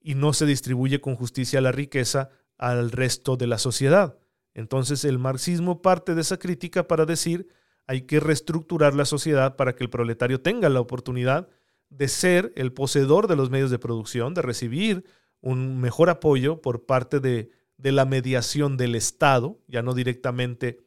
y 0.02 0.16
no 0.16 0.34
se 0.34 0.46
distribuye 0.46 1.00
con 1.00 1.16
justicia 1.16 1.62
la 1.62 1.72
riqueza 1.72 2.30
al 2.58 2.92
resto 2.92 3.38
de 3.38 3.48
la 3.48 3.58
sociedad. 3.58 4.18
Entonces 4.54 5.06
el 5.06 5.20
marxismo 5.20 5.82
parte 5.82 6.16
de 6.16 6.22
esa 6.22 6.38
crítica 6.38 6.88
para 6.88 7.06
decir 7.06 7.48
hay 7.88 8.02
que 8.02 8.20
reestructurar 8.20 8.94
la 8.96 9.06
sociedad 9.06 9.56
para 9.56 9.76
que 9.76 9.84
el 9.84 9.90
proletario 9.90 10.42
tenga 10.42 10.70
la 10.70 10.80
oportunidad 10.80 11.50
de 11.90 12.08
ser 12.08 12.54
el 12.56 12.72
poseedor 12.72 13.28
de 13.28 13.36
los 13.36 13.50
medios 13.50 13.70
de 13.70 13.80
producción, 13.80 14.34
de 14.34 14.42
recibir 14.42 15.06
un 15.42 15.80
mejor 15.80 16.10
apoyo 16.10 16.62
por 16.62 16.86
parte 16.86 17.20
de, 17.20 17.52
de 17.78 17.92
la 17.92 18.06
mediación 18.06 18.78
del 18.78 18.96
Estado, 18.96 19.60
ya 19.68 19.82
no 19.82 19.94
directamente 19.94 20.80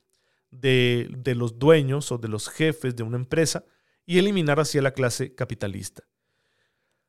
de, 0.50 1.10
de 1.18 1.34
los 1.34 1.58
dueños 1.58 2.10
o 2.12 2.18
de 2.18 2.28
los 2.28 2.48
jefes 2.48 2.96
de 2.96 3.02
una 3.02 3.16
empresa, 3.16 3.64
y 4.06 4.18
eliminar 4.18 4.60
hacia 4.60 4.80
la 4.80 4.92
clase 4.92 5.34
capitalista. 5.34 6.04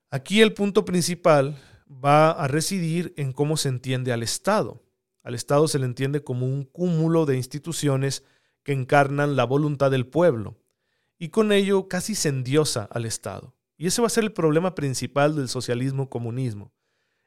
Aquí 0.09 0.41
el 0.41 0.53
punto 0.53 0.85
principal 0.85 1.57
va 1.87 2.31
a 2.31 2.47
residir 2.47 3.13
en 3.17 3.31
cómo 3.31 3.57
se 3.57 3.69
entiende 3.69 4.11
al 4.11 4.23
Estado. 4.23 4.83
Al 5.23 5.35
Estado 5.35 5.67
se 5.67 5.79
le 5.79 5.85
entiende 5.85 6.23
como 6.23 6.45
un 6.45 6.63
cúmulo 6.63 7.25
de 7.25 7.37
instituciones 7.37 8.23
que 8.63 8.73
encarnan 8.73 9.35
la 9.35 9.43
voluntad 9.43 9.91
del 9.91 10.07
pueblo, 10.07 10.57
y 11.17 11.29
con 11.29 11.51
ello 11.51 11.87
casi 11.87 12.15
se 12.15 12.29
endiosa 12.29 12.83
al 12.91 13.05
Estado. 13.05 13.55
Y 13.77 13.87
ese 13.87 14.01
va 14.01 14.07
a 14.07 14.11
ser 14.11 14.23
el 14.23 14.33
problema 14.33 14.75
principal 14.75 15.35
del 15.35 15.49
socialismo-comunismo, 15.49 16.73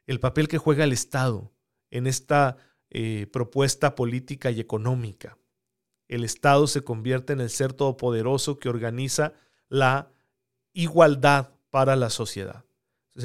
el 0.07 0.21
papel 0.21 0.49
que 0.49 0.59
juega 0.59 0.85
el 0.85 0.93
Estado 0.93 1.53
en 1.91 2.07
esta 2.07 2.57
eh, 2.91 3.27
propuesta 3.33 3.95
política 3.95 4.51
y 4.51 4.61
económica. 4.61 5.39
El 6.09 6.25
Estado 6.25 6.67
se 6.67 6.83
convierte 6.83 7.35
en 7.35 7.41
el 7.41 7.51
ser 7.51 7.73
todopoderoso 7.73 8.59
que 8.59 8.69
organiza 8.69 9.35
la 9.69 10.11
igualdad 10.73 11.51
para 11.71 11.97
la 11.97 12.11
sociedad 12.11 12.68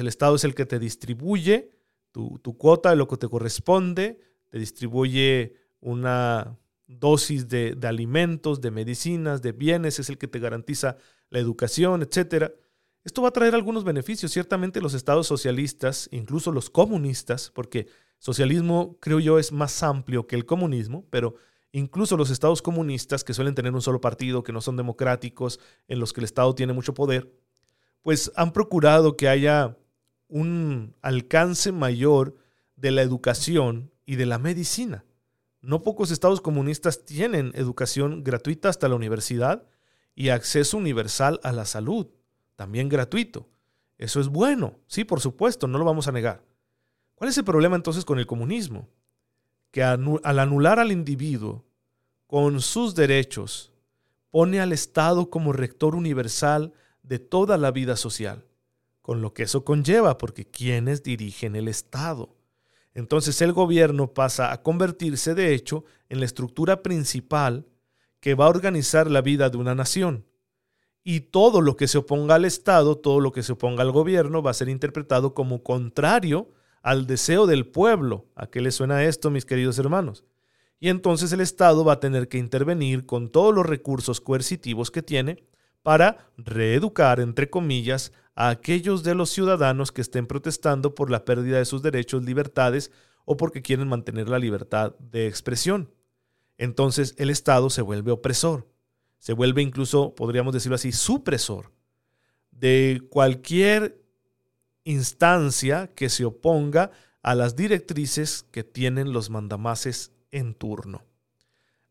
el 0.00 0.08
Estado 0.08 0.36
es 0.36 0.44
el 0.44 0.54
que 0.54 0.66
te 0.66 0.78
distribuye 0.78 1.70
tu, 2.14 2.56
cuota 2.56 2.90
de 2.90 2.96
lo 2.96 3.08
que 3.08 3.16
te 3.16 3.28
corresponde, 3.28 4.20
te 4.48 4.58
distribuye 4.58 5.56
una 5.80 6.56
dosis 6.86 7.48
de, 7.48 7.76
alimentos, 7.82 8.60
de 8.60 8.70
medicinas, 8.70 9.42
de 9.42 9.50
bienes, 9.50 9.98
es 9.98 10.08
el 10.08 10.18
que 10.18 10.28
te 10.28 10.38
garantiza 10.38 10.96
la 11.30 11.40
educación, 11.40 12.02
etc. 12.02 12.52
Esto 13.02 13.22
va 13.22 13.28
a 13.28 13.32
traer 13.32 13.54
algunos 13.54 13.82
beneficios. 13.82 14.30
Ciertamente 14.30 14.80
los 14.80 14.94
estados 14.94 15.26
socialistas, 15.26 16.08
incluso 16.12 16.52
los 16.52 16.70
comunistas, 16.70 17.50
porque 17.52 17.88
socialismo 18.18 18.96
creo 19.00 19.18
yo 19.18 19.40
es 19.40 19.50
más 19.50 19.82
amplio 19.82 20.28
que 20.28 20.36
el 20.36 20.46
comunismo, 20.46 21.04
pero 21.10 21.34
incluso 21.72 22.16
los 22.16 22.30
estados 22.30 22.62
comunistas 22.62 23.24
que 23.24 23.34
suelen 23.34 23.56
tener 23.56 23.74
un 23.74 23.82
solo 23.82 24.00
partido, 24.00 24.44
que 24.44 24.52
no 24.52 24.60
son 24.60 24.76
democráticos, 24.76 25.58
en 25.88 25.98
los 25.98 26.12
que 26.12 26.20
el 26.20 26.26
Estado 26.26 26.54
tiene 26.54 26.72
mucho 26.72 26.94
poder, 26.94 27.32
pues 28.02 28.30
han 28.36 28.52
procurado 28.52 29.16
que 29.16 29.28
haya 29.28 29.76
un 30.28 30.94
alcance 31.02 31.72
mayor 31.72 32.36
de 32.76 32.90
la 32.90 33.02
educación 33.02 33.90
y 34.06 34.16
de 34.16 34.26
la 34.26 34.38
medicina. 34.38 35.04
No 35.60 35.82
pocos 35.82 36.10
estados 36.10 36.40
comunistas 36.40 37.04
tienen 37.04 37.52
educación 37.54 38.22
gratuita 38.22 38.68
hasta 38.68 38.88
la 38.88 38.96
universidad 38.96 39.66
y 40.14 40.28
acceso 40.28 40.76
universal 40.76 41.40
a 41.42 41.52
la 41.52 41.64
salud, 41.64 42.08
también 42.56 42.88
gratuito. 42.88 43.48
Eso 43.96 44.20
es 44.20 44.28
bueno, 44.28 44.78
sí, 44.86 45.04
por 45.04 45.20
supuesto, 45.20 45.66
no 45.66 45.78
lo 45.78 45.84
vamos 45.84 46.08
a 46.08 46.12
negar. 46.12 46.44
¿Cuál 47.14 47.30
es 47.30 47.38
el 47.38 47.44
problema 47.44 47.76
entonces 47.76 48.04
con 48.04 48.18
el 48.18 48.26
comunismo? 48.26 48.88
Que 49.70 49.82
al 49.82 50.38
anular 50.38 50.78
al 50.78 50.92
individuo 50.92 51.64
con 52.26 52.60
sus 52.60 52.94
derechos, 52.94 53.72
pone 54.30 54.60
al 54.60 54.72
Estado 54.72 55.30
como 55.30 55.52
rector 55.52 55.94
universal 55.94 56.72
de 57.02 57.18
toda 57.18 57.56
la 57.56 57.70
vida 57.70 57.96
social 57.96 58.44
con 59.04 59.20
lo 59.20 59.34
que 59.34 59.42
eso 59.42 59.66
conlleva, 59.66 60.16
porque 60.16 60.46
quienes 60.46 61.02
dirigen 61.02 61.56
el 61.56 61.68
Estado. 61.68 62.34
Entonces 62.94 63.42
el 63.42 63.52
gobierno 63.52 64.14
pasa 64.14 64.50
a 64.50 64.62
convertirse, 64.62 65.34
de 65.34 65.52
hecho, 65.52 65.84
en 66.08 66.20
la 66.20 66.24
estructura 66.24 66.82
principal 66.82 67.66
que 68.20 68.34
va 68.34 68.46
a 68.46 68.48
organizar 68.48 69.10
la 69.10 69.20
vida 69.20 69.50
de 69.50 69.58
una 69.58 69.74
nación. 69.74 70.24
y 71.06 71.20
todo 71.20 71.60
lo 71.60 71.76
que 71.76 71.86
se 71.86 71.98
oponga 71.98 72.36
al 72.36 72.46
Estado, 72.46 72.96
todo 72.96 73.20
lo 73.20 73.30
que 73.30 73.42
se 73.42 73.52
oponga 73.52 73.82
al 73.82 73.92
gobierno 73.92 74.42
va 74.42 74.52
a 74.52 74.54
ser 74.54 74.70
interpretado 74.70 75.34
como 75.34 75.62
contrario 75.62 76.50
al 76.80 77.06
deseo 77.06 77.46
del 77.46 77.66
pueblo. 77.66 78.24
¿A 78.34 78.46
qué 78.46 78.62
le 78.62 78.70
suena 78.70 79.04
esto, 79.04 79.30
mis 79.30 79.44
queridos 79.44 79.78
hermanos? 79.78 80.24
Y 80.80 80.88
entonces 80.88 81.30
el 81.32 81.42
Estado 81.42 81.84
va 81.84 81.94
a 81.94 82.00
tener 82.00 82.28
que 82.28 82.38
intervenir 82.38 83.04
con 83.04 83.28
todos 83.28 83.54
los 83.54 83.66
recursos 83.66 84.22
coercitivos 84.22 84.90
que 84.90 85.02
tiene 85.02 85.44
para 85.84 86.32
reeducar, 86.36 87.20
entre 87.20 87.48
comillas, 87.48 88.12
a 88.34 88.48
aquellos 88.48 89.04
de 89.04 89.14
los 89.14 89.30
ciudadanos 89.30 89.92
que 89.92 90.00
estén 90.00 90.26
protestando 90.26 90.96
por 90.96 91.08
la 91.08 91.24
pérdida 91.24 91.58
de 91.58 91.64
sus 91.64 91.82
derechos, 91.82 92.24
libertades 92.24 92.90
o 93.24 93.36
porque 93.36 93.62
quieren 93.62 93.86
mantener 93.86 94.28
la 94.28 94.40
libertad 94.40 94.96
de 94.98 95.28
expresión. 95.28 95.92
Entonces 96.58 97.14
el 97.18 97.30
Estado 97.30 97.70
se 97.70 97.82
vuelve 97.82 98.10
opresor 98.10 98.66
se 99.24 99.32
vuelve 99.32 99.62
incluso, 99.62 100.14
podríamos 100.14 100.52
decirlo 100.52 100.74
así, 100.74 100.92
supresor 100.92 101.72
de 102.50 103.00
cualquier 103.08 104.04
instancia 104.84 105.94
que 105.94 106.10
se 106.10 106.26
oponga 106.26 106.90
a 107.22 107.34
las 107.34 107.56
directrices 107.56 108.42
que 108.42 108.64
tienen 108.64 109.14
los 109.14 109.30
mandamases 109.30 110.12
en 110.30 110.52
turno. 110.52 111.04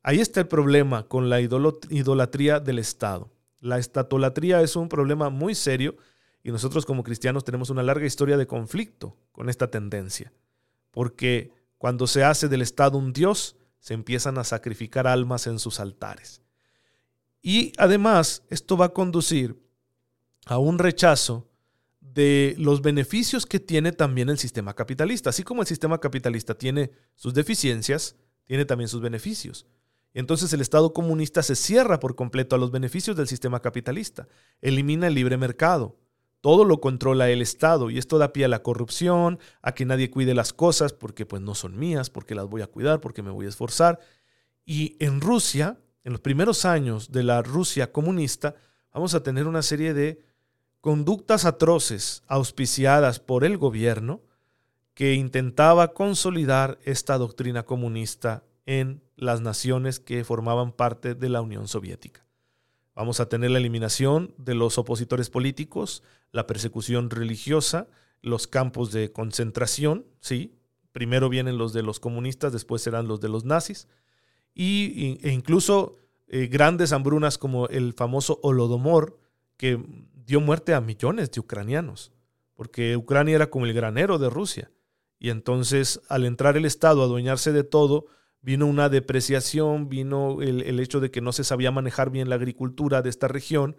Ahí 0.03 0.19
está 0.19 0.41
el 0.41 0.47
problema 0.47 1.07
con 1.07 1.27
la 1.27 1.41
idolatría 1.41 2.59
del 2.59 2.77
Estado. 2.77 3.31
La 3.63 3.77
estatolatría 3.77 4.61
es 4.61 4.75
un 4.75 4.89
problema 4.89 5.29
muy 5.29 5.55
serio 5.55 5.95
y 6.43 6.51
nosotros 6.51 6.85
como 6.85 7.01
cristianos 7.01 7.45
tenemos 7.45 7.69
una 7.69 7.81
larga 7.81 8.05
historia 8.05 8.35
de 8.35 8.45
conflicto 8.45 9.15
con 9.31 9.47
esta 9.47 9.71
tendencia, 9.71 10.33
porque 10.91 11.53
cuando 11.77 12.05
se 12.05 12.25
hace 12.25 12.49
del 12.49 12.61
Estado 12.61 12.97
un 12.97 13.13
Dios, 13.13 13.55
se 13.79 13.93
empiezan 13.93 14.37
a 14.37 14.43
sacrificar 14.43 15.07
almas 15.07 15.47
en 15.47 15.59
sus 15.59 15.79
altares. 15.79 16.41
Y 17.41 17.71
además, 17.77 18.43
esto 18.49 18.75
va 18.75 18.87
a 18.87 18.93
conducir 18.93 19.57
a 20.45 20.57
un 20.57 20.77
rechazo 20.77 21.49
de 22.01 22.55
los 22.57 22.81
beneficios 22.81 23.45
que 23.45 23.61
tiene 23.61 23.93
también 23.93 24.29
el 24.29 24.39
sistema 24.39 24.73
capitalista. 24.73 25.29
Así 25.29 25.43
como 25.43 25.61
el 25.61 25.67
sistema 25.69 26.01
capitalista 26.01 26.53
tiene 26.53 26.91
sus 27.15 27.33
deficiencias, 27.33 28.17
tiene 28.43 28.65
también 28.65 28.89
sus 28.89 28.99
beneficios. 28.99 29.67
Entonces 30.13 30.53
el 30.53 30.61
Estado 30.61 30.93
comunista 30.93 31.41
se 31.43 31.55
cierra 31.55 31.99
por 31.99 32.15
completo 32.15 32.55
a 32.55 32.59
los 32.59 32.71
beneficios 32.71 33.15
del 33.15 33.27
sistema 33.27 33.61
capitalista, 33.61 34.27
elimina 34.61 35.07
el 35.07 35.15
libre 35.15 35.37
mercado, 35.37 35.97
todo 36.41 36.65
lo 36.65 36.81
controla 36.81 37.29
el 37.29 37.41
Estado 37.41 37.89
y 37.89 37.97
esto 37.97 38.17
da 38.17 38.33
pie 38.33 38.45
a 38.45 38.49
la 38.49 38.63
corrupción, 38.63 39.39
a 39.61 39.73
que 39.73 39.85
nadie 39.85 40.11
cuide 40.11 40.33
las 40.33 40.53
cosas 40.53 40.93
porque 40.93 41.25
pues 41.25 41.41
no 41.41 41.55
son 41.55 41.77
mías, 41.77 42.09
porque 42.09 42.35
las 42.35 42.47
voy 42.47 42.61
a 42.61 42.67
cuidar, 42.67 42.99
porque 42.99 43.23
me 43.23 43.31
voy 43.31 43.45
a 43.45 43.49
esforzar. 43.49 43.99
Y 44.65 44.97
en 44.99 45.21
Rusia 45.21 45.79
en 46.03 46.11
los 46.11 46.21
primeros 46.21 46.65
años 46.65 47.11
de 47.11 47.23
la 47.23 47.41
Rusia 47.41 47.91
comunista, 47.91 48.55
vamos 48.93 49.13
a 49.13 49.23
tener 49.23 49.47
una 49.47 49.61
serie 49.61 49.93
de 49.93 50.21
conductas 50.81 51.45
atroces 51.45 52.23
auspiciadas 52.27 53.19
por 53.19 53.45
el 53.45 53.57
gobierno 53.57 54.21
que 54.93 55.13
intentaba 55.13 55.93
consolidar 55.93 56.77
esta 56.83 57.17
doctrina 57.17 57.63
comunista 57.63 58.43
en 58.65 59.01
las 59.15 59.41
naciones 59.41 59.99
que 59.99 60.23
formaban 60.23 60.71
parte 60.71 61.15
de 61.15 61.29
la 61.29 61.41
Unión 61.41 61.67
Soviética. 61.67 62.25
Vamos 62.95 63.19
a 63.19 63.27
tener 63.27 63.51
la 63.51 63.57
eliminación 63.57 64.33
de 64.37 64.53
los 64.53 64.77
opositores 64.77 65.29
políticos, 65.29 66.03
la 66.31 66.45
persecución 66.45 67.09
religiosa, 67.09 67.87
los 68.21 68.47
campos 68.47 68.91
de 68.91 69.11
concentración, 69.11 70.05
sí, 70.19 70.55
primero 70.91 71.27
vienen 71.27 71.57
los 71.57 71.73
de 71.73 71.83
los 71.83 71.99
comunistas, 71.99 72.53
después 72.53 72.81
serán 72.81 73.07
los 73.07 73.19
de 73.19 73.29
los 73.29 73.45
nazis, 73.45 73.87
y, 74.53 75.17
e 75.23 75.31
incluso 75.31 75.97
eh, 76.27 76.47
grandes 76.47 76.93
hambrunas 76.93 77.37
como 77.37 77.67
el 77.67 77.93
famoso 77.93 78.39
Holodomor, 78.43 79.19
que 79.57 79.83
dio 80.25 80.39
muerte 80.39 80.73
a 80.73 80.81
millones 80.81 81.31
de 81.31 81.39
ucranianos, 81.39 82.11
porque 82.53 82.95
Ucrania 82.95 83.35
era 83.35 83.49
como 83.49 83.65
el 83.65 83.73
granero 83.73 84.19
de 84.19 84.29
Rusia. 84.29 84.71
Y 85.19 85.29
entonces, 85.29 86.01
al 86.09 86.25
entrar 86.25 86.57
el 86.57 86.65
Estado 86.65 87.01
a 87.01 87.05
adueñarse 87.05 87.51
de 87.51 87.63
todo, 87.63 88.05
vino 88.43 88.67
una 88.67 88.89
depreciación, 88.89 89.89
vino 89.89 90.41
el, 90.41 90.61
el, 90.61 90.79
hecho 90.79 90.99
de 90.99 91.09
que 91.09 91.21
no 91.21 91.31
se 91.31 91.43
sabía 91.43 91.71
manejar 91.71 92.11
bien 92.11 92.29
la 92.29 92.35
agricultura 92.35 93.01
de 93.01 93.09
esta 93.09 93.27
región 93.27 93.77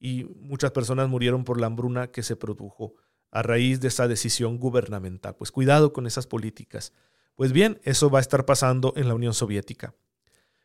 y 0.00 0.24
muchas 0.40 0.72
personas 0.72 1.08
murieron 1.08 1.44
por 1.44 1.60
la 1.60 1.68
hambruna 1.68 2.08
que 2.08 2.24
se 2.24 2.34
produjo 2.34 2.94
a 3.30 3.42
raíz 3.42 3.80
de 3.80 3.88
esa 3.88 4.08
decisión 4.08 4.58
gubernamental. 4.58 5.36
Pues 5.36 5.52
cuidado 5.52 5.92
con 5.92 6.06
esas 6.06 6.26
políticas. 6.26 6.92
Pues 7.34 7.52
bien, 7.52 7.78
eso 7.84 8.10
va 8.10 8.18
a 8.18 8.22
estar 8.22 8.46
pasando 8.46 8.94
en 8.96 9.08
la 9.08 9.14
Unión 9.14 9.34
Soviética. 9.34 9.94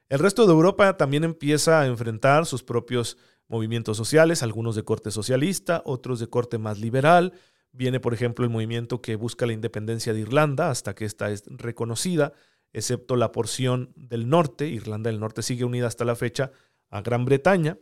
El 0.08 0.20
resto 0.20 0.46
de 0.46 0.54
Europa 0.54 0.98
también 0.98 1.24
empieza 1.24 1.82
a 1.82 1.88
enfrentar 1.88 2.46
sus 2.46 2.64
propios 2.64 3.18
movimientos 3.48 3.98
sociales, 3.98 4.44
algunos 4.44 4.76
de 4.76 4.84
corte 4.84 5.12
socialista, 5.12 5.84
otros 5.86 6.20
de 6.20 6.28
corte 6.28 6.58
más 6.58 6.80
liberal. 6.80 7.34
Viene, 7.74 8.00
por 8.00 8.14
ejemplo, 8.14 8.46
el 8.46 8.52
movimiento 8.52 9.02
que 9.02 9.16
busca 9.18 9.46
la 9.46 9.54
independencia 9.54 10.14
de 10.14 10.22
Irlanda 10.22 10.70
hasta 10.70 10.96
que 10.96 11.06
ésta 11.06 11.30
es 11.32 11.44
reconocida, 11.48 12.34
excepto 12.74 13.16
la 13.16 13.32
porción 13.32 13.92
del 13.96 14.30
norte. 14.30 14.68
Irlanda 14.68 15.10
del 15.10 15.20
Norte 15.20 15.42
sigue 15.42 15.66
unida 15.66 15.88
hasta 15.88 16.06
la 16.06 16.16
fecha 16.16 16.52
a 16.90 17.02
Gran 17.02 17.26
Bretaña. 17.26 17.78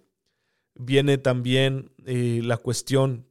Viene 0.76 1.18
también 1.18 1.92
eh, 2.06 2.42
la 2.44 2.58
cuestión 2.58 3.28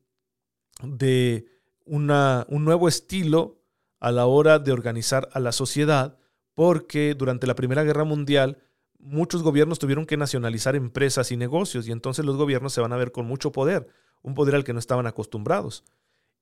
de 0.83 1.47
una, 1.85 2.47
un 2.49 2.65
nuevo 2.65 2.89
estilo 2.89 3.63
a 4.01 4.13
la 4.13 4.27
hora 4.27 4.59
de 4.59 4.73
organizar 4.73 5.29
a 5.33 5.41
la 5.41 5.53
sociedad, 5.53 6.19
porque 6.55 7.15
durante 7.15 7.47
la 7.47 7.55
Primera 7.55 7.83
Guerra 7.83 8.05
Mundial 8.05 8.59
muchos 8.99 9.43
gobiernos 9.43 9.79
tuvieron 9.79 10.07
que 10.07 10.17
nacionalizar 10.17 10.77
empresas 10.77 11.31
y 11.31 11.37
negocios 11.37 11.87
y 11.87 11.93
entonces 11.93 12.25
los 12.25 12.37
gobiernos 12.37 12.73
se 12.73 12.81
van 12.81 12.93
a 12.93 12.97
ver 12.97 13.13
con 13.13 13.27
mucho 13.27 13.53
poder, 13.53 13.89
un 14.23 14.35
poder 14.35 14.55
al 14.57 14.65
que 14.65 14.73
no 14.73 14.79
estaban 14.79 15.07
acostumbrados. 15.07 15.85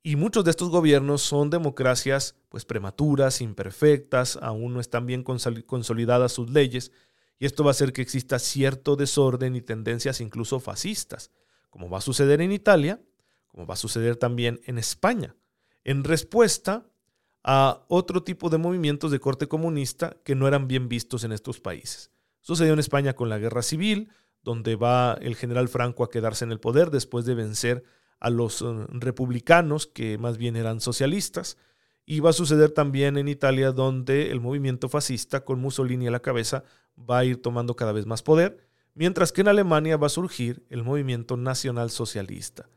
Y 0.03 0.17
muchos 0.17 0.45
de 0.45 0.51
estos 0.51 0.71
gobiernos 0.71 1.23
son 1.23 1.51
democracias 1.51 2.37
pues 2.49 2.65
prematuras, 2.65 3.41
imperfectas, 3.41 4.39
aún 4.41 4.75
no 4.75 4.81
están 4.81 5.07
bien 5.07 5.25
consolidadas 5.25 6.33
sus 6.33 6.51
leyes 6.51 6.93
y 7.39 7.47
esto 7.47 7.65
va 7.65 7.71
a 7.71 7.73
hacer 7.73 7.93
que 7.93 8.03
exista 8.03 8.39
cierto 8.39 8.97
desorden 8.97 9.57
y 9.57 9.61
tendencias 9.61 10.21
incluso 10.21 10.61
fascistas, 10.61 11.31
como 11.71 11.91
va 11.91 11.99
a 11.99 12.03
suceder 12.03 12.41
en 12.41 12.53
Italia, 12.53 13.01
como 13.49 13.67
va 13.67 13.75
a 13.75 13.79
suceder 13.79 14.17
también 14.17 14.61
en 14.65 14.79
España, 14.79 15.37
en 15.85 16.05
respuesta 16.05 16.87
a 17.43 17.85
otro 17.89 18.23
tipo 18.23 18.49
de 18.49 18.59
movimientos 18.59 19.11
de 19.11 19.21
corte 19.21 19.47
comunista 19.47 20.17
que 20.25 20.35
no 20.35 20.49
eran 20.49 20.67
bien 20.67 20.89
vistos 20.89 21.25
en 21.25 21.33
estos 21.33 21.61
países. 21.61 22.11
Sucedió 22.41 22.73
en 22.73 22.81
España 22.81 23.15
con 23.15 23.29
la 23.29 23.39
guerra 23.39 23.63
civil, 23.63 24.09
donde 24.43 24.77
va 24.77 25.19
el 25.21 25.37
general 25.37 25.69
Franco 25.69 26.05
a 26.05 26.11
quedarse 26.11 26.45
en 26.45 26.53
el 26.53 26.61
poder 26.61 26.91
después 26.91 27.25
de 27.25 27.35
vencer 27.35 27.85
a 28.21 28.31
los 28.31 28.63
eh, 28.63 28.65
republicanos, 28.91 29.87
que 29.87 30.19
más 30.19 30.39
bien 30.39 30.57
eran 30.57 30.81
socialistas. 30.81 31.57
Y 32.05 32.21
va 32.21 32.31
a 32.31 32.35
suceder 32.35 32.71
también 32.71 33.17
en 33.17 33.29
Italia, 33.29 33.73
donde 33.73 34.31
el 34.31 34.41
movimiento 34.41 34.89
fascista, 34.89 35.45
con 35.45 35.61
Mussolini 35.61 36.07
a 36.07 36.11
la 36.11 36.21
cabeza, 36.21 36.65
va 36.99 37.19
a 37.19 37.25
ir 37.25 37.43
tomando 37.43 37.75
cada 37.75 37.93
vez 37.93 38.07
más 38.07 38.23
poder, 38.23 38.69
mientras 38.95 39.33
que 39.33 39.41
en 39.41 39.49
Alemania 39.49 39.97
va 39.97 40.07
a 40.07 40.11
surgir 40.11 40.65
el 40.71 40.85
movimiento 40.85 41.37
nacional 41.37 41.91
socialista. 41.91 42.69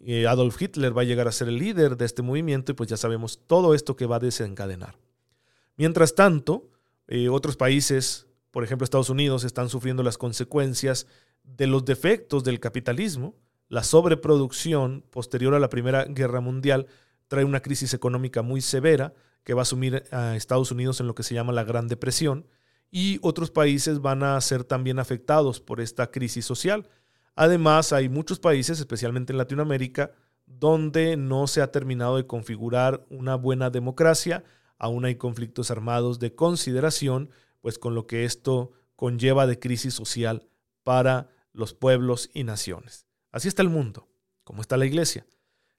Eh, 0.00 0.26
Adolf 0.26 0.60
Hitler 0.60 0.96
va 0.96 1.02
a 1.02 1.04
llegar 1.04 1.28
a 1.28 1.32
ser 1.32 1.48
el 1.48 1.58
líder 1.58 1.96
de 1.96 2.04
este 2.04 2.22
movimiento 2.22 2.72
y 2.72 2.74
pues 2.74 2.88
ya 2.88 2.96
sabemos 2.96 3.40
todo 3.46 3.74
esto 3.74 3.96
que 3.96 4.06
va 4.06 4.16
a 4.16 4.20
desencadenar. 4.20 4.96
Mientras 5.76 6.14
tanto, 6.14 6.70
eh, 7.06 7.28
otros 7.28 7.56
países 7.56 8.26
por 8.56 8.64
ejemplo, 8.64 8.84
Estados 8.84 9.10
Unidos 9.10 9.44
están 9.44 9.68
sufriendo 9.68 10.02
las 10.02 10.16
consecuencias 10.16 11.06
de 11.44 11.66
los 11.66 11.84
defectos 11.84 12.42
del 12.42 12.58
capitalismo. 12.58 13.34
La 13.68 13.82
sobreproducción 13.82 15.02
posterior 15.10 15.54
a 15.54 15.58
la 15.58 15.68
Primera 15.68 16.04
Guerra 16.04 16.40
Mundial 16.40 16.86
trae 17.26 17.44
una 17.44 17.60
crisis 17.60 17.94
económica 17.94 18.42
muy 18.42 18.60
severa 18.60 19.12
que 19.42 19.54
va 19.54 19.62
a 19.62 19.66
sumir 19.66 20.04
a 20.12 20.36
Estados 20.36 20.70
Unidos 20.70 21.00
en 21.00 21.06
lo 21.06 21.14
que 21.14 21.24
se 21.24 21.34
llama 21.34 21.52
la 21.52 21.64
Gran 21.64 21.88
Depresión 21.88 22.46
y 22.90 23.18
otros 23.22 23.50
países 23.50 24.00
van 24.00 24.22
a 24.22 24.40
ser 24.40 24.64
también 24.64 24.98
afectados 24.98 25.60
por 25.60 25.80
esta 25.80 26.10
crisis 26.10 26.44
social. 26.44 26.88
Además, 27.34 27.92
hay 27.92 28.08
muchos 28.08 28.38
países, 28.38 28.78
especialmente 28.78 29.32
en 29.32 29.38
Latinoamérica, 29.38 30.12
donde 30.46 31.16
no 31.16 31.48
se 31.48 31.60
ha 31.60 31.72
terminado 31.72 32.16
de 32.16 32.26
configurar 32.26 33.04
una 33.10 33.34
buena 33.34 33.70
democracia, 33.70 34.44
aún 34.78 35.04
hay 35.04 35.16
conflictos 35.16 35.70
armados 35.70 36.18
de 36.18 36.34
consideración 36.34 37.30
pues 37.60 37.78
con 37.78 37.96
lo 37.96 38.06
que 38.06 38.24
esto 38.24 38.70
conlleva 38.94 39.46
de 39.46 39.58
crisis 39.58 39.92
social 39.94 40.48
para 40.84 41.28
los 41.52 41.74
pueblos 41.74 42.30
y 42.32 42.44
naciones. 42.44 43.05
Así 43.36 43.48
está 43.48 43.60
el 43.60 43.68
mundo, 43.68 44.08
como 44.44 44.62
está 44.62 44.78
la 44.78 44.86
iglesia. 44.86 45.26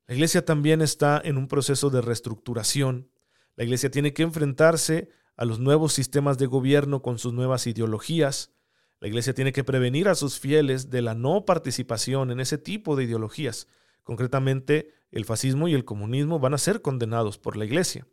La 0.05 0.13
iglesia 0.13 0.45
también 0.45 0.79
está 0.83 1.19
en 1.25 1.39
un 1.39 1.47
proceso 1.47 1.89
de 1.89 2.01
reestructuración. 2.01 3.09
La 3.55 3.63
iglesia 3.63 3.89
tiene 3.89 4.13
que 4.13 4.21
enfrentarse 4.21 5.09
a 5.35 5.43
los 5.43 5.57
nuevos 5.57 5.91
sistemas 5.91 6.37
de 6.37 6.45
gobierno 6.45 7.01
con 7.01 7.17
sus 7.17 7.33
nuevas 7.33 7.65
ideologías. 7.65 8.51
La 8.99 9.07
iglesia 9.07 9.33
tiene 9.33 9.53
que 9.53 9.63
prevenir 9.63 10.07
a 10.07 10.13
sus 10.13 10.39
fieles 10.39 10.91
de 10.91 11.01
la 11.01 11.15
no 11.15 11.45
participación 11.45 12.29
en 12.29 12.41
ese 12.41 12.59
tipo 12.59 12.95
de 12.95 13.05
ideologías. 13.05 13.67
Concretamente, 14.03 14.93
el 15.09 15.25
fascismo 15.25 15.67
y 15.67 15.73
el 15.73 15.83
comunismo 15.83 16.37
van 16.37 16.53
a 16.53 16.59
ser 16.59 16.83
condenados 16.83 17.39
por 17.39 17.57
la 17.57 17.65
iglesia. 17.65 18.05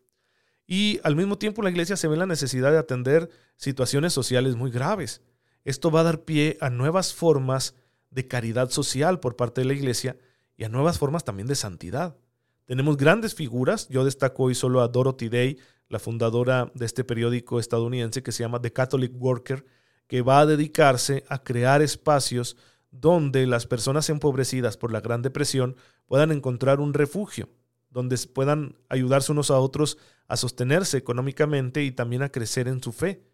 Y 0.67 1.01
al 1.05 1.17
mismo 1.17 1.37
tiempo 1.37 1.61
la 1.61 1.69
iglesia 1.69 1.99
se 1.99 2.09
ve 2.09 2.17
la 2.17 2.25
necesidad 2.25 2.73
de 2.73 2.79
atender 2.79 3.29
situaciones 3.57 4.15
sociales 4.15 4.57
muy 4.57 4.71
graves. 4.71 5.21
Esto 5.65 5.91
va 5.91 6.01
a 6.01 6.05
dar 6.05 6.25
pie 6.25 6.57
a 6.63 6.71
nuevas 6.71 7.13
formas 7.13 7.75
de 8.15 8.29
caridad 8.29 8.71
social 8.71 9.21
por 9.21 9.37
parte 9.37 9.61
de 9.61 9.67
la 9.67 9.75
iglesia 9.75 10.17
y 10.57 10.65
a 10.65 10.69
nuevas 10.69 10.99
formas 10.99 11.25
también 11.25 11.49
de 11.49 11.57
santidad. 11.57 12.17
Tenemos 12.65 12.97
grandes 12.97 13.35
figuras, 13.35 13.89
yo 13.89 14.05
destaco 14.05 14.45
hoy 14.45 14.55
solo 14.55 14.81
a 14.81 14.89
Dorothy 14.89 15.29
Day, 15.29 15.59
la 15.89 15.99
fundadora 15.99 16.71
de 16.75 16.87
este 16.87 17.05
periódico 17.05 17.61
estadounidense 17.61 18.23
que 18.23 18.33
se 18.33 18.43
llama 18.43 18.63
The 18.63 18.73
Catholic 18.73 19.13
Worker, 19.21 19.67
que 20.07 20.23
va 20.23 20.41
a 20.41 20.47
dedicarse 20.47 21.25
a 21.29 21.43
crear 21.43 21.83
espacios 21.83 22.57
donde 22.91 23.47
las 23.47 23.67
personas 23.67 24.09
empobrecidas 24.09 24.77
por 24.77 24.93
la 24.93 25.01
Gran 25.01 25.21
Depresión 25.21 25.77
puedan 26.07 26.31
encontrar 26.31 26.81
un 26.81 26.95
refugio, 26.95 27.49
donde 27.91 28.17
puedan 28.33 28.77
ayudarse 28.89 29.33
unos 29.33 29.51
a 29.51 29.59
otros 29.59 29.99
a 30.29 30.37
sostenerse 30.37 30.97
económicamente 30.97 31.83
y 31.83 31.91
también 31.91 32.23
a 32.23 32.31
crecer 32.31 32.69
en 32.69 32.83
su 32.83 32.93
fe, 32.93 33.25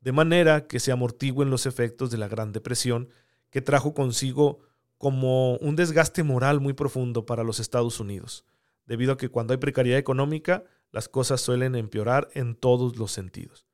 de 0.00 0.12
manera 0.12 0.66
que 0.66 0.80
se 0.80 0.92
amortigüen 0.92 1.50
los 1.50 1.66
efectos 1.66 2.10
de 2.10 2.18
la 2.18 2.28
Gran 2.28 2.52
Depresión 2.52 3.08
que 3.50 3.62
trajo 3.62 3.94
consigo 3.94 4.60
como 4.98 5.56
un 5.56 5.76
desgaste 5.76 6.22
moral 6.22 6.60
muy 6.60 6.72
profundo 6.72 7.24
para 7.24 7.44
los 7.44 7.60
Estados 7.60 8.00
Unidos, 8.00 8.44
debido 8.86 9.12
a 9.12 9.16
que 9.16 9.28
cuando 9.28 9.52
hay 9.52 9.58
precariedad 9.58 9.98
económica, 9.98 10.64
las 10.90 11.08
cosas 11.08 11.40
suelen 11.40 11.74
empeorar 11.74 12.28
en 12.34 12.54
todos 12.54 12.96
los 12.96 13.12
sentidos. 13.12 13.66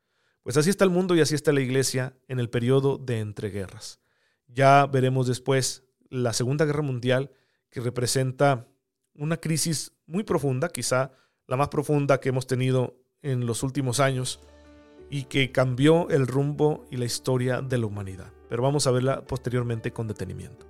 Pues 0.43 0.57
así 0.57 0.69
está 0.69 0.85
el 0.85 0.91
mundo 0.91 1.15
y 1.17 1.21
así 1.21 1.35
está 1.35 1.53
la 1.53 1.63
iglesia 1.63 2.17
en 2.29 2.39
el 2.39 2.51
periodo 2.51 2.99
de 2.99 3.21
entreguerras. 3.21 4.01
Ya 4.47 4.87
veremos 4.87 5.27
después 5.27 5.85
la 6.11 6.33
Segunda 6.33 6.67
Guerra 6.67 6.83
Mundial, 6.83 7.31
que 7.71 7.81
representa 7.81 8.69
una 9.15 9.39
crisis 9.39 9.93
muy 10.07 10.23
profunda, 10.23 10.69
quizá 10.69 11.13
la 11.47 11.57
más 11.57 11.69
profunda 11.69 12.21
que 12.21 12.29
hemos 12.29 12.47
tenido 12.47 12.97
en 13.23 13.47
los 13.47 13.63
últimos 13.63 14.01
años, 14.01 14.41
y 15.09 15.25
que 15.25 15.53
cambió 15.53 16.09
el 16.11 16.27
rumbo 16.27 16.87
y 16.91 16.97
la 16.97 17.05
historia 17.05 17.63
de 17.63 17.79
la 17.79 17.87
humanidad. 17.87 18.33
Pero 18.55 18.63
vamos 18.63 18.87
a 18.87 18.93
verla 18.93 19.27
posteriormente 19.27 19.93
con 19.93 20.07
detenimiento. 20.07 20.65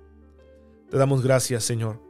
Te 0.89 0.97
damos 0.97 1.21
gracias, 1.21 1.63
Señor, 1.63 2.01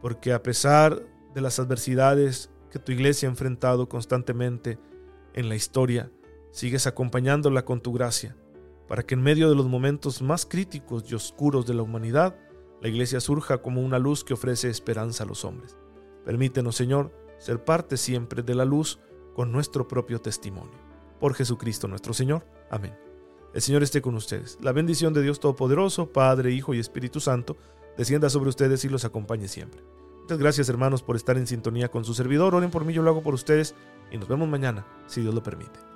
porque 0.00 0.32
a 0.32 0.42
pesar 0.42 1.02
de 1.34 1.40
las 1.42 1.58
adversidades 1.58 2.50
que 2.70 2.78
tu 2.78 2.92
iglesia 2.92 3.28
ha 3.28 3.30
enfrentado 3.30 3.90
constantemente 3.90 4.78
en 5.34 5.50
la 5.50 5.54
historia, 5.54 6.10
sigues 6.50 6.86
acompañándola 6.86 7.66
con 7.66 7.82
tu 7.82 7.92
gracia, 7.92 8.38
para 8.88 9.02
que 9.02 9.16
en 9.16 9.22
medio 9.22 9.50
de 9.50 9.54
los 9.54 9.66
momentos 9.66 10.22
más 10.22 10.46
críticos 10.46 11.04
y 11.12 11.14
oscuros 11.14 11.66
de 11.66 11.74
la 11.74 11.82
humanidad, 11.82 12.34
la 12.80 12.88
iglesia 12.88 13.20
surja 13.20 13.60
como 13.60 13.82
una 13.82 13.98
luz 13.98 14.24
que 14.24 14.32
ofrece 14.32 14.70
esperanza 14.70 15.24
a 15.24 15.26
los 15.26 15.44
hombres. 15.44 15.76
Permítenos, 16.24 16.74
Señor, 16.74 17.12
ser 17.36 17.62
parte 17.62 17.98
siempre 17.98 18.42
de 18.42 18.54
la 18.54 18.64
luz 18.64 18.98
con 19.34 19.52
nuestro 19.52 19.86
propio 19.86 20.22
testimonio. 20.22 20.78
Por 21.20 21.34
Jesucristo 21.34 21.86
nuestro 21.86 22.14
Señor. 22.14 22.46
Amén. 22.70 23.05
El 23.56 23.62
Señor 23.62 23.82
esté 23.82 24.02
con 24.02 24.14
ustedes. 24.16 24.58
La 24.60 24.72
bendición 24.72 25.14
de 25.14 25.22
Dios 25.22 25.40
Todopoderoso, 25.40 26.12
Padre, 26.12 26.52
Hijo 26.52 26.74
y 26.74 26.78
Espíritu 26.78 27.20
Santo, 27.20 27.56
descienda 27.96 28.28
sobre 28.28 28.50
ustedes 28.50 28.84
y 28.84 28.90
los 28.90 29.06
acompañe 29.06 29.48
siempre. 29.48 29.82
Muchas 30.20 30.36
gracias 30.36 30.68
hermanos 30.68 31.02
por 31.02 31.16
estar 31.16 31.38
en 31.38 31.46
sintonía 31.46 31.90
con 31.90 32.04
su 32.04 32.12
servidor. 32.12 32.54
Oren 32.54 32.70
por 32.70 32.84
mí, 32.84 32.92
yo 32.92 33.00
lo 33.00 33.08
hago 33.08 33.22
por 33.22 33.32
ustedes 33.32 33.74
y 34.12 34.18
nos 34.18 34.28
vemos 34.28 34.46
mañana, 34.46 34.86
si 35.06 35.22
Dios 35.22 35.34
lo 35.34 35.42
permite. 35.42 35.95